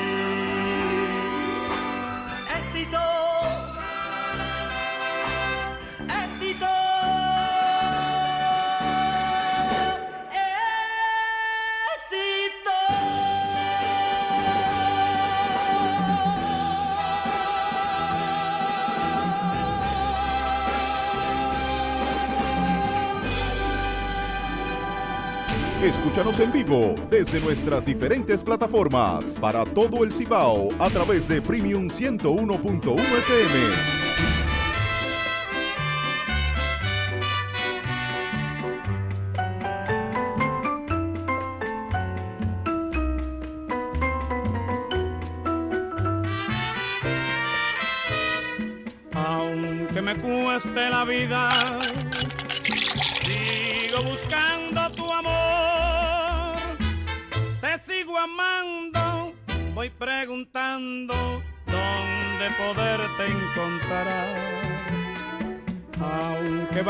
[26.18, 31.88] Escúchanos en vivo desde nuestras diferentes plataformas para todo el Cibao a través de Premium
[31.88, 33.97] 101.1 FM.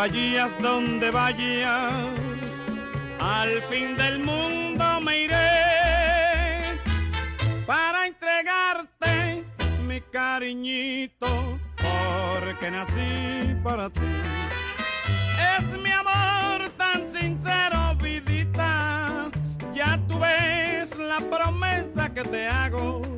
[0.09, 1.92] Vayas donde vayas,
[3.20, 6.76] al fin del mundo me iré
[7.66, 9.44] para entregarte
[9.86, 14.00] mi cariñito, porque nací para ti.
[15.59, 19.30] Es mi amor tan sincero, vidita.
[19.74, 23.17] Ya tú ves la promesa que te hago.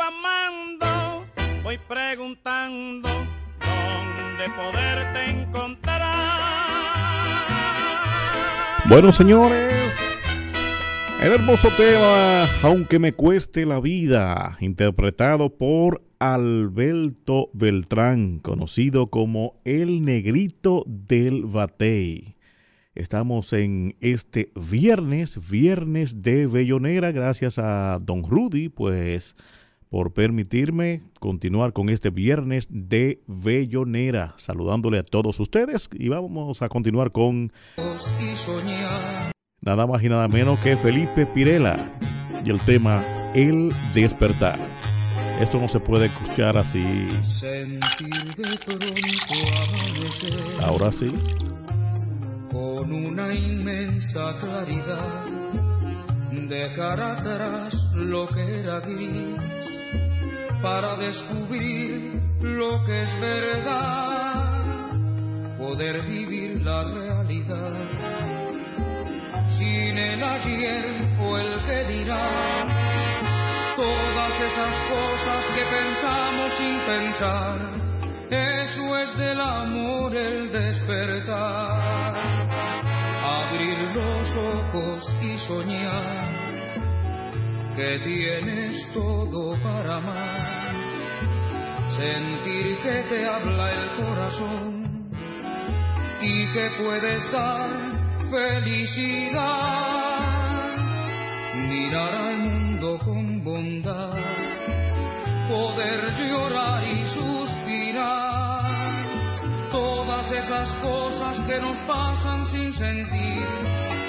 [0.00, 1.26] Amando,
[1.64, 5.98] voy preguntando dónde poderte encontrar.
[8.88, 10.16] Bueno, señores,
[11.20, 20.04] el hermoso tema, aunque me cueste la vida, interpretado por Alberto Beltrán, conocido como el
[20.04, 22.36] negrito del Batey.
[22.94, 29.34] Estamos en este viernes, viernes de Bellonera, gracias a Don Rudy, pues
[29.90, 36.68] por permitirme continuar con este viernes de Bellonera, saludándole a todos ustedes y vamos a
[36.68, 37.52] continuar con
[39.60, 41.92] nada más y nada menos que Felipe Pirela
[42.44, 44.58] y el tema El despertar.
[45.40, 46.84] Esto no se puede escuchar así.
[50.60, 51.14] Ahora sí.
[52.50, 55.57] con una inmensa claridad.
[56.46, 59.36] Dejar atrás lo que era gris
[60.62, 64.92] para descubrir lo que es verdad.
[65.58, 67.74] Poder vivir la realidad
[69.58, 72.28] sin el ayer o el que dirá.
[73.76, 77.58] Todas esas cosas que pensamos sin pensar,
[78.30, 82.37] eso es del amor el despertar.
[83.48, 86.28] Abrir los ojos y soñar
[87.74, 90.74] que tienes todo para amar.
[91.96, 95.08] Sentir que te habla el corazón
[96.20, 97.70] y que puedes dar
[98.30, 99.78] felicidad.
[101.54, 104.18] Mirar al mundo con bondad,
[105.48, 107.07] poder llorar y.
[109.70, 113.46] Todas esas cosas que nos pasan sin sentir,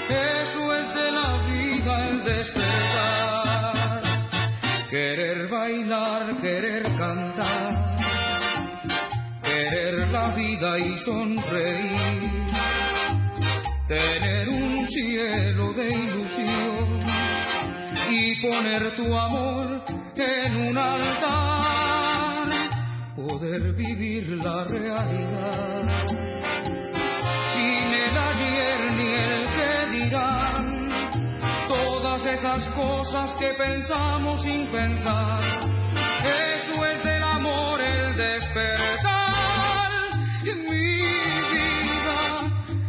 [0.09, 4.01] eso es de la vida el despertar.
[4.89, 7.95] Querer bailar, querer cantar,
[9.43, 12.39] querer la vida y sonreír.
[13.87, 16.99] Tener un cielo de ilusión.
[18.11, 19.83] Y poner tu amor
[20.15, 21.78] en un altar,
[23.29, 25.83] poder vivir la realidad
[27.53, 30.63] sin el ayer ni el que dirán,
[31.67, 35.41] todas esas cosas que pensamos sin pensar,
[36.25, 39.91] eso es del amor el despertar,
[40.43, 42.17] mi vida,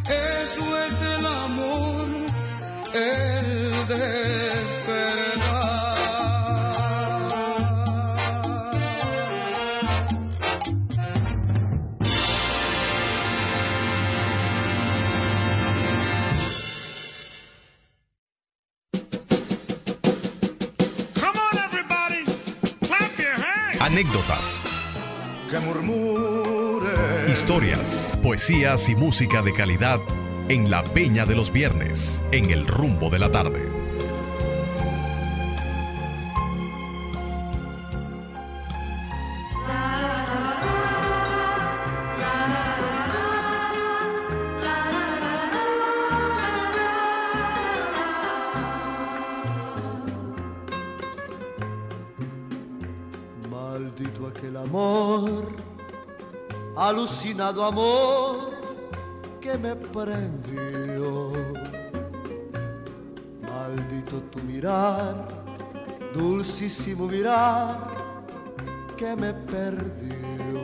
[0.09, 2.09] eso es del amor
[2.95, 4.80] el despertar.
[23.91, 24.63] Anécdotas,
[25.51, 27.29] que murmure.
[27.29, 30.01] historias, poesías y música de calidad
[30.49, 33.70] en la Peña de los Viernes, en el rumbo de la tarde.
[57.65, 58.51] Amor
[59.41, 61.33] que me prendió.
[63.43, 65.27] Maldito tu mirar,
[66.15, 67.79] dulcísimo mirar
[68.97, 70.61] que me perdió.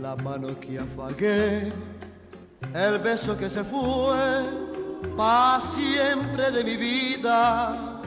[0.00, 1.72] La mano que afagué,
[2.74, 4.44] el beso que se fue,
[5.16, 7.98] pa' siempre de mi vida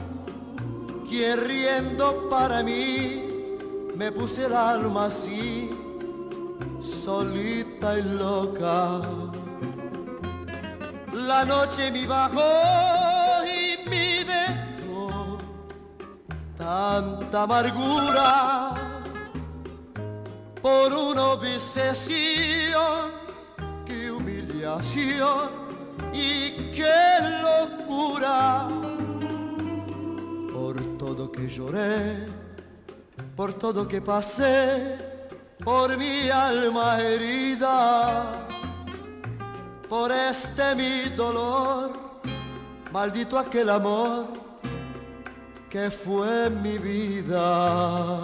[1.12, 3.28] quien riendo para mí
[3.96, 5.61] me puse el alma así,
[7.04, 9.00] solita y loca.
[11.12, 15.38] La noche me bajó y me dejó
[16.56, 18.72] tanta amargura
[20.60, 23.10] por una obsesión,
[23.84, 25.50] qué humillación
[26.12, 27.02] y qué
[27.42, 28.68] locura.
[30.52, 32.26] Por todo que lloré,
[33.34, 35.11] por todo que pasé,
[35.64, 38.32] por mi alma herida,
[39.88, 41.92] por este mi dolor,
[42.92, 44.26] maldito aquel amor
[45.70, 48.20] que fue mi vida.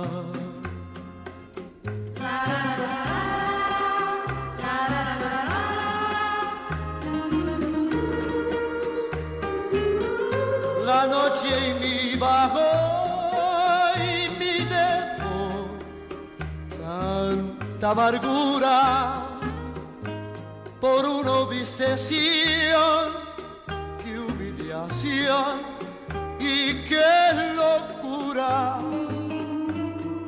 [10.85, 12.88] La noche y mi bajo
[17.79, 19.29] tanta amargura
[20.81, 23.13] por una obsesión,
[24.05, 25.61] qué humillación
[26.41, 28.79] y qué locura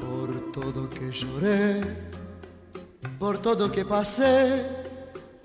[0.00, 1.80] por todo que lloré,
[3.18, 4.64] por todo que pasé,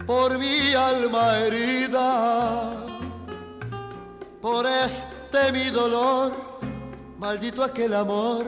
[0.06, 2.72] por mi alma herida
[4.41, 6.32] por este mi dolor,
[7.19, 8.45] maldito aquel amor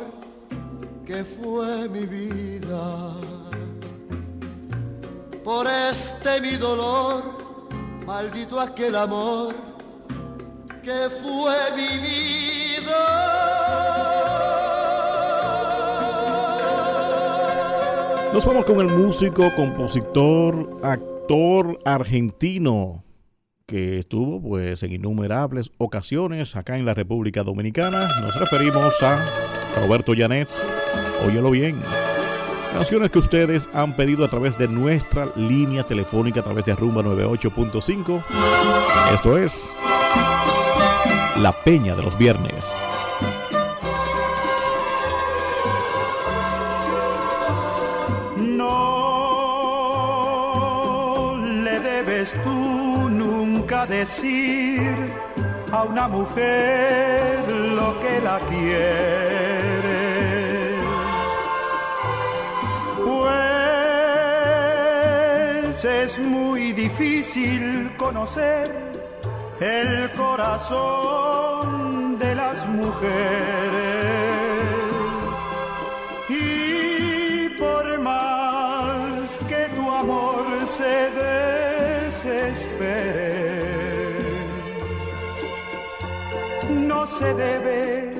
[1.07, 3.17] que fue mi vida.
[5.47, 7.23] Por este mi dolor,
[8.05, 9.55] maldito aquel amor
[10.83, 13.05] que fue mi vida.
[18.33, 23.05] Nos vamos con el músico, compositor, actor argentino
[23.65, 28.09] que estuvo pues en innumerables ocasiones acá en la República Dominicana.
[28.19, 29.25] Nos referimos a
[29.77, 30.61] Roberto Llanes.
[31.25, 31.81] Óyelo bien.
[32.77, 37.01] Canciones que ustedes han pedido a través de nuestra línea telefónica a través de Rumba
[37.01, 38.23] 98.5.
[39.15, 39.73] Esto es
[41.37, 42.71] La Peña de los Viernes.
[48.37, 48.93] No
[51.35, 54.93] le debes tú nunca decir
[55.71, 59.76] a una mujer lo que la quieres.
[65.79, 68.75] Pues es muy difícil conocer
[69.59, 73.13] el corazón de las mujeres.
[76.29, 81.11] Y por más que tu amor se
[82.11, 83.61] desespere,
[86.71, 88.11] no se debe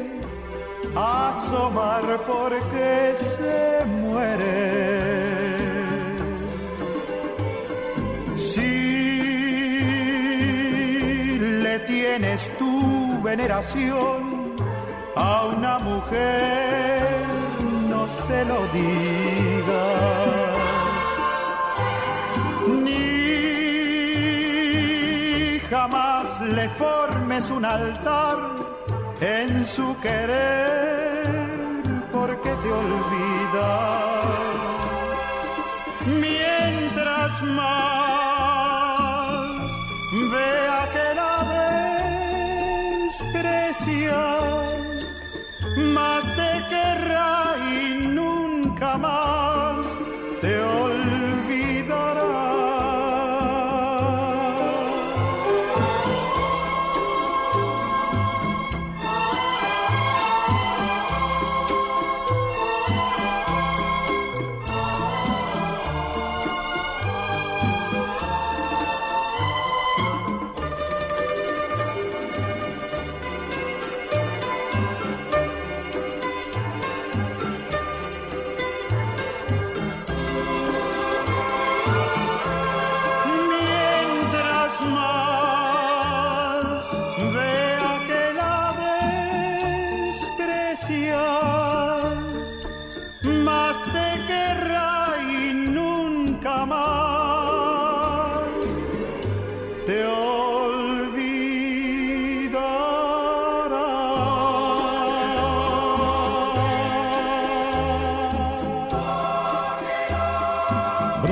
[0.95, 4.96] asomar porque se muere.
[12.19, 14.55] Tienes tu veneración
[15.15, 17.27] a una mujer,
[17.87, 19.97] no se lo digas.
[22.85, 23.19] Ni
[25.69, 28.37] jamás le formes un altar
[29.21, 31.27] en su querer
[32.11, 34.25] porque te olvidas.
[36.19, 37.96] Mientras más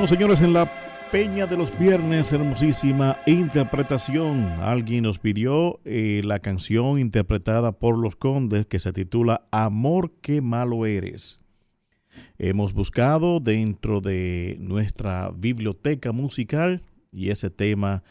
[0.06, 0.70] señores, en la
[1.10, 4.44] Peña de los Viernes, hermosísima interpretación.
[4.60, 10.40] Alguien nos pidió eh, la canción interpretada por los Condes que se titula Amor, qué
[10.40, 11.40] malo eres.
[12.38, 18.04] Hemos buscado dentro de nuestra biblioteca musical y ese tema,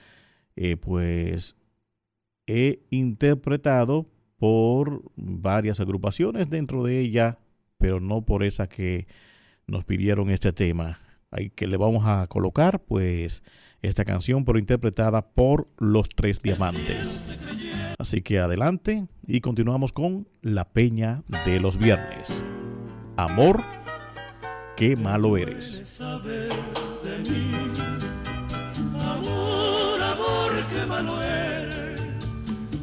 [0.58, 1.56] eh, pues,
[2.46, 4.06] he interpretado
[4.38, 7.40] por varias agrupaciones dentro de ella,
[7.78, 9.08] pero no por esa que
[9.66, 11.00] nos pidieron este tema.
[11.32, 13.44] Ahí que le vamos a colocar, pues,
[13.82, 17.38] esta canción, pero interpretada por los Tres Diamantes.
[17.98, 22.44] Así que adelante y continuamos con La Peña de los Viernes.
[23.18, 23.64] Amor,
[24.76, 26.02] qué malo eres.
[29.00, 32.02] Amor, amor, qué malo eres.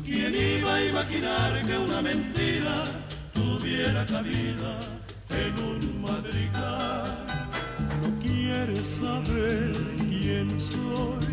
[0.05, 2.85] ¿Quién iba a imaginar que una mentira
[3.35, 4.81] tuviera cabida
[5.31, 7.12] en un madrigal?
[8.65, 9.73] Quieres saber
[10.09, 11.27] quién soy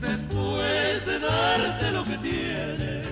[0.00, 3.06] después de darte lo que tienes.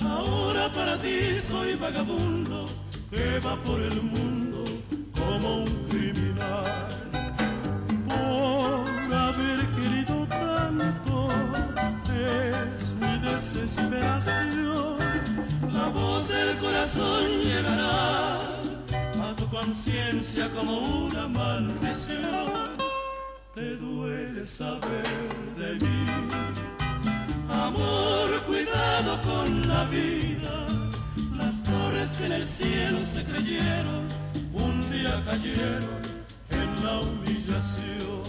[0.00, 2.64] Ahora para ti soy vagabundo
[3.10, 4.64] que va por el mundo
[5.14, 6.88] como un criminal.
[8.08, 11.28] Por haber querido tanto
[12.74, 14.96] es mi desesperación.
[15.74, 18.51] La voz del corazón llegará
[19.64, 22.52] conciencia como una maldición.
[23.54, 26.06] Te duele saber de mí.
[27.48, 30.66] Amor, cuidado con la vida.
[31.36, 34.08] Las torres que en el cielo se creyeron,
[34.52, 36.02] un día cayeron
[36.50, 38.21] en la humillación.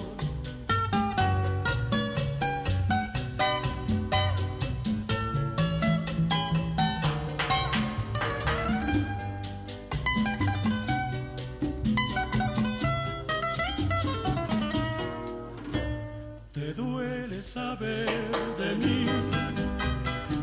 [17.53, 18.09] Saber
[18.57, 19.05] de mí.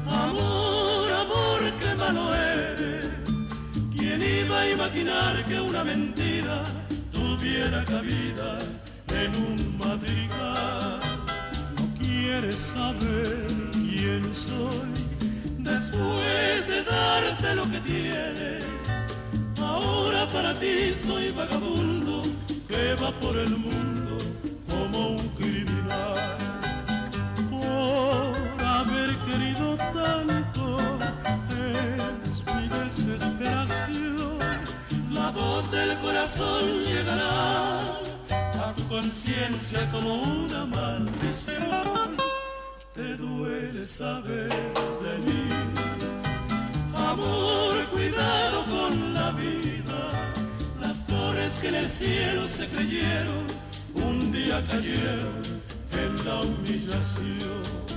[0.06, 3.08] Amor, amor, qué malo eres.
[3.96, 6.62] ¿Quién iba a imaginar que una mentira
[7.10, 8.50] tuviera cabida
[9.22, 11.00] en un madrigal?
[11.76, 14.90] No quieres saber quién soy
[15.58, 18.64] después de darte lo que tienes.
[19.58, 22.22] Ahora para ti soy vagabundo
[22.68, 24.16] que va por el mundo
[24.68, 25.28] como un
[29.92, 30.78] tanto
[32.24, 34.38] es mi desesperación.
[35.10, 37.80] La voz del corazón llegará
[38.30, 42.16] a tu conciencia como una maldición.
[42.94, 45.48] Te duele saber de mí.
[46.94, 50.00] Amor, cuidado con la vida.
[50.80, 53.46] Las torres que en el cielo se creyeron,
[53.94, 55.42] un día cayeron
[55.92, 57.89] en la humillación.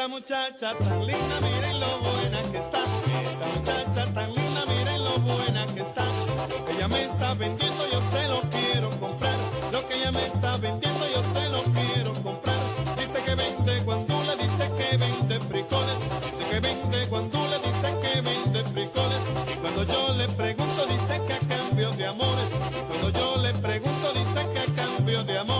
[0.00, 2.82] Esa muchacha tan linda, miren lo buena que está.
[3.22, 6.04] Esa muchacha tan linda, miren lo buena que está.
[6.70, 8.28] Ella me está vendiendo, yo comprar.
[8.28, 8.59] Lo que
[10.00, 12.56] ella me está vendiendo, yo se lo quiero comprar.
[12.96, 15.98] Dice que vende guandula, dice que vende frijoles.
[16.24, 19.20] Dice que vende guandula, dice que vende frijoles.
[19.52, 22.48] Y cuando yo le pregunto, dice que a cambio de amores.
[22.88, 25.59] Cuando yo le pregunto, dice que a cambio de amores.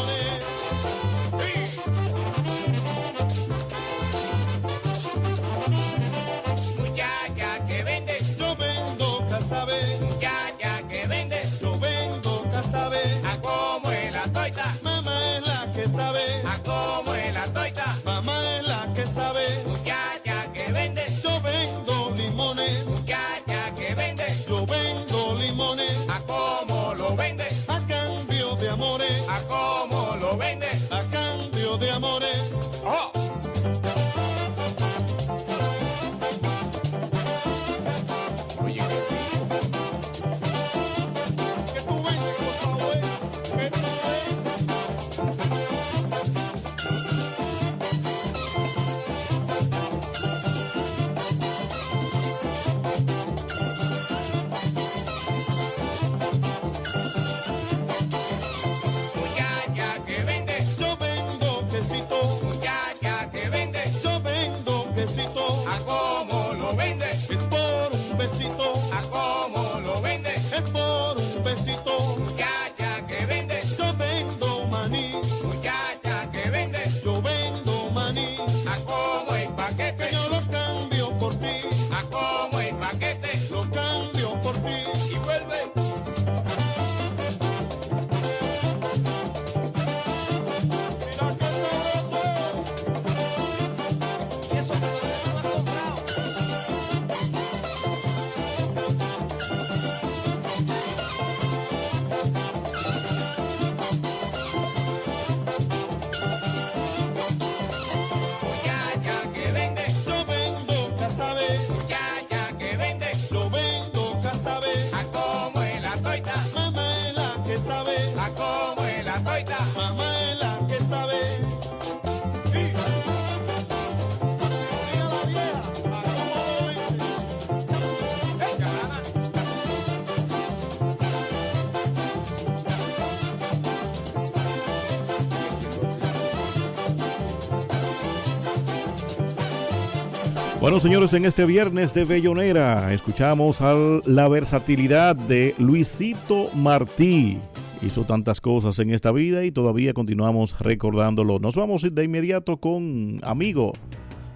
[140.61, 143.75] Bueno, señores, en este viernes de Bellonera escuchamos a
[144.05, 147.39] la versatilidad de Luisito Martí.
[147.81, 151.39] Hizo tantas cosas en esta vida y todavía continuamos recordándolo.
[151.39, 153.73] Nos vamos de inmediato con Amigo,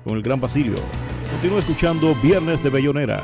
[0.03, 0.77] con el Gran Basilio.
[1.31, 3.23] Continúa escuchando Viernes de Bellonera.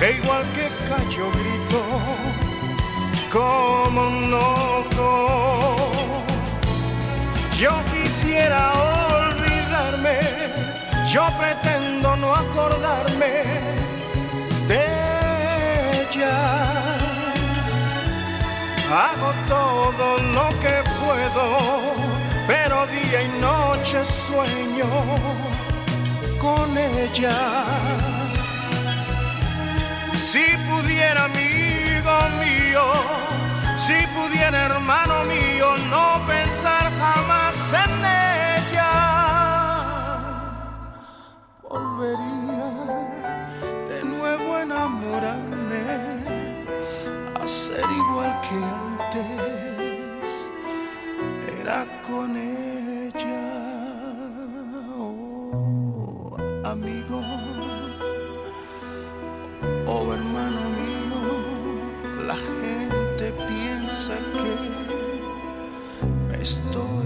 [0.00, 1.80] Que igual que callo grito
[3.30, 5.92] como un loco.
[7.58, 8.72] Yo quisiera
[9.20, 10.18] olvidarme,
[11.12, 13.32] yo pretendo no acordarme
[14.70, 14.82] de
[16.00, 16.38] ella.
[19.02, 21.44] Hago todo lo que puedo
[22.48, 24.88] pero día y noche sueño
[26.38, 28.09] con ella.
[30.20, 32.14] Si pudiera, amigo
[32.44, 32.84] mío,
[33.78, 38.04] si pudiera, hermano mío, no pensar jamás en
[38.68, 38.92] ella,
[41.62, 42.68] volvería
[43.88, 45.84] de nuevo a enamorarme,
[47.42, 50.30] a ser igual que antes
[51.58, 53.42] era con ella,
[54.98, 57.18] oh, amigo,
[59.90, 61.20] oh hermano mío,
[62.26, 64.52] la gente piensa que
[66.28, 66.99] me estoy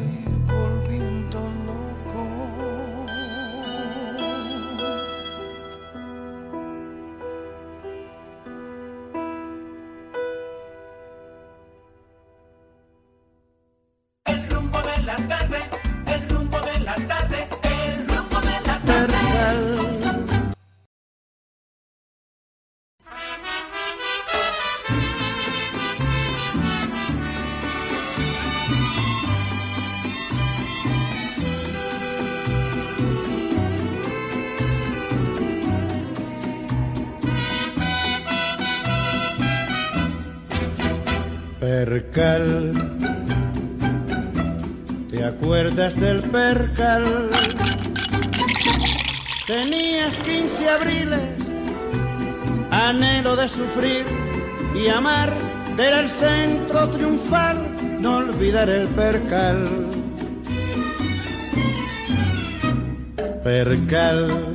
[50.74, 51.20] abriles,
[52.70, 54.04] anhelo de sufrir
[54.74, 55.32] y amar,
[55.78, 57.56] era el centro triunfal,
[58.00, 59.88] no olvidar el percal.
[63.42, 64.52] Percal,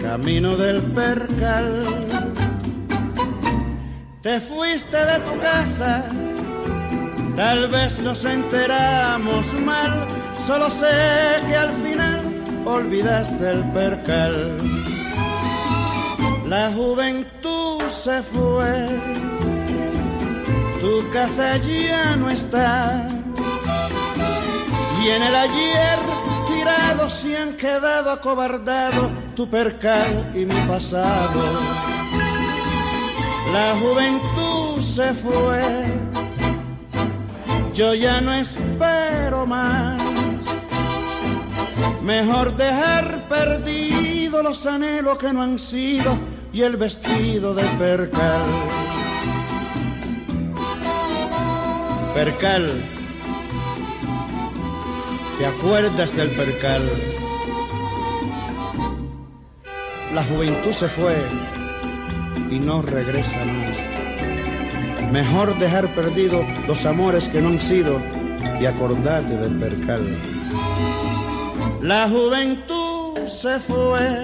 [0.00, 1.84] camino del percal.
[4.22, 6.04] Te fuiste de tu casa,
[7.36, 10.06] tal vez nos enteramos mal,
[10.46, 10.86] solo sé
[11.46, 12.09] que al final
[12.70, 14.56] olvidaste el percal.
[16.46, 18.86] La juventud se fue,
[20.80, 23.06] tu casa ya no está,
[25.02, 25.98] y en el ayer
[26.48, 31.40] tirados se han quedado acobardados tu percal y mi pasado.
[33.52, 35.84] La juventud se fue,
[37.74, 39.99] yo ya no espero más.
[42.02, 46.16] Mejor dejar perdido los anhelos que no han sido
[46.52, 48.42] y el vestido de percal.
[52.14, 52.82] Percal,
[55.38, 56.82] ¿te acuerdas del percal?
[60.14, 61.24] La juventud se fue
[62.50, 63.78] y no regresa más.
[65.12, 68.00] Mejor dejar perdido los amores que no han sido
[68.60, 70.39] y acordarte del percal.
[71.82, 74.22] La juventud se fue,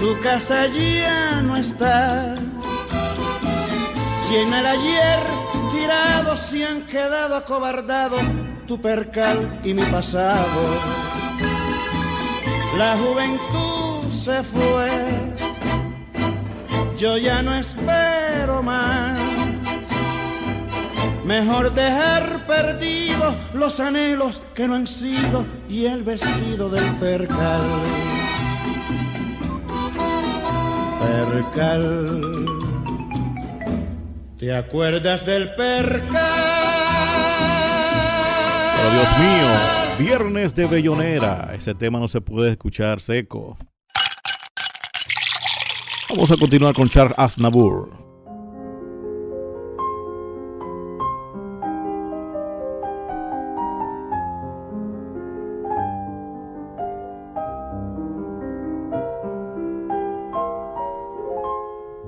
[0.00, 2.34] tu casa ya no está.
[4.28, 5.20] Y en el ayer
[5.72, 8.20] tirados se han quedado acobardados
[8.66, 10.60] tu percal y mi pasado.
[12.76, 14.90] La juventud se fue,
[16.96, 19.29] yo ya no espero más.
[21.30, 27.62] Mejor dejar perdidos los anhelos que no han sido y el vestido del percal.
[30.98, 32.46] Percal,
[34.40, 36.02] ¿te acuerdas del percal?
[38.74, 39.48] Pero Dios mío,
[40.00, 41.52] viernes de Bellonera.
[41.54, 43.56] Ese tema no se puede escuchar seco.
[46.08, 48.09] Vamos a continuar con Charles Aznavour.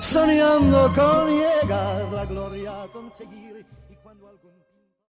[0.00, 3.49] soñando con llegar la gloria a conseguir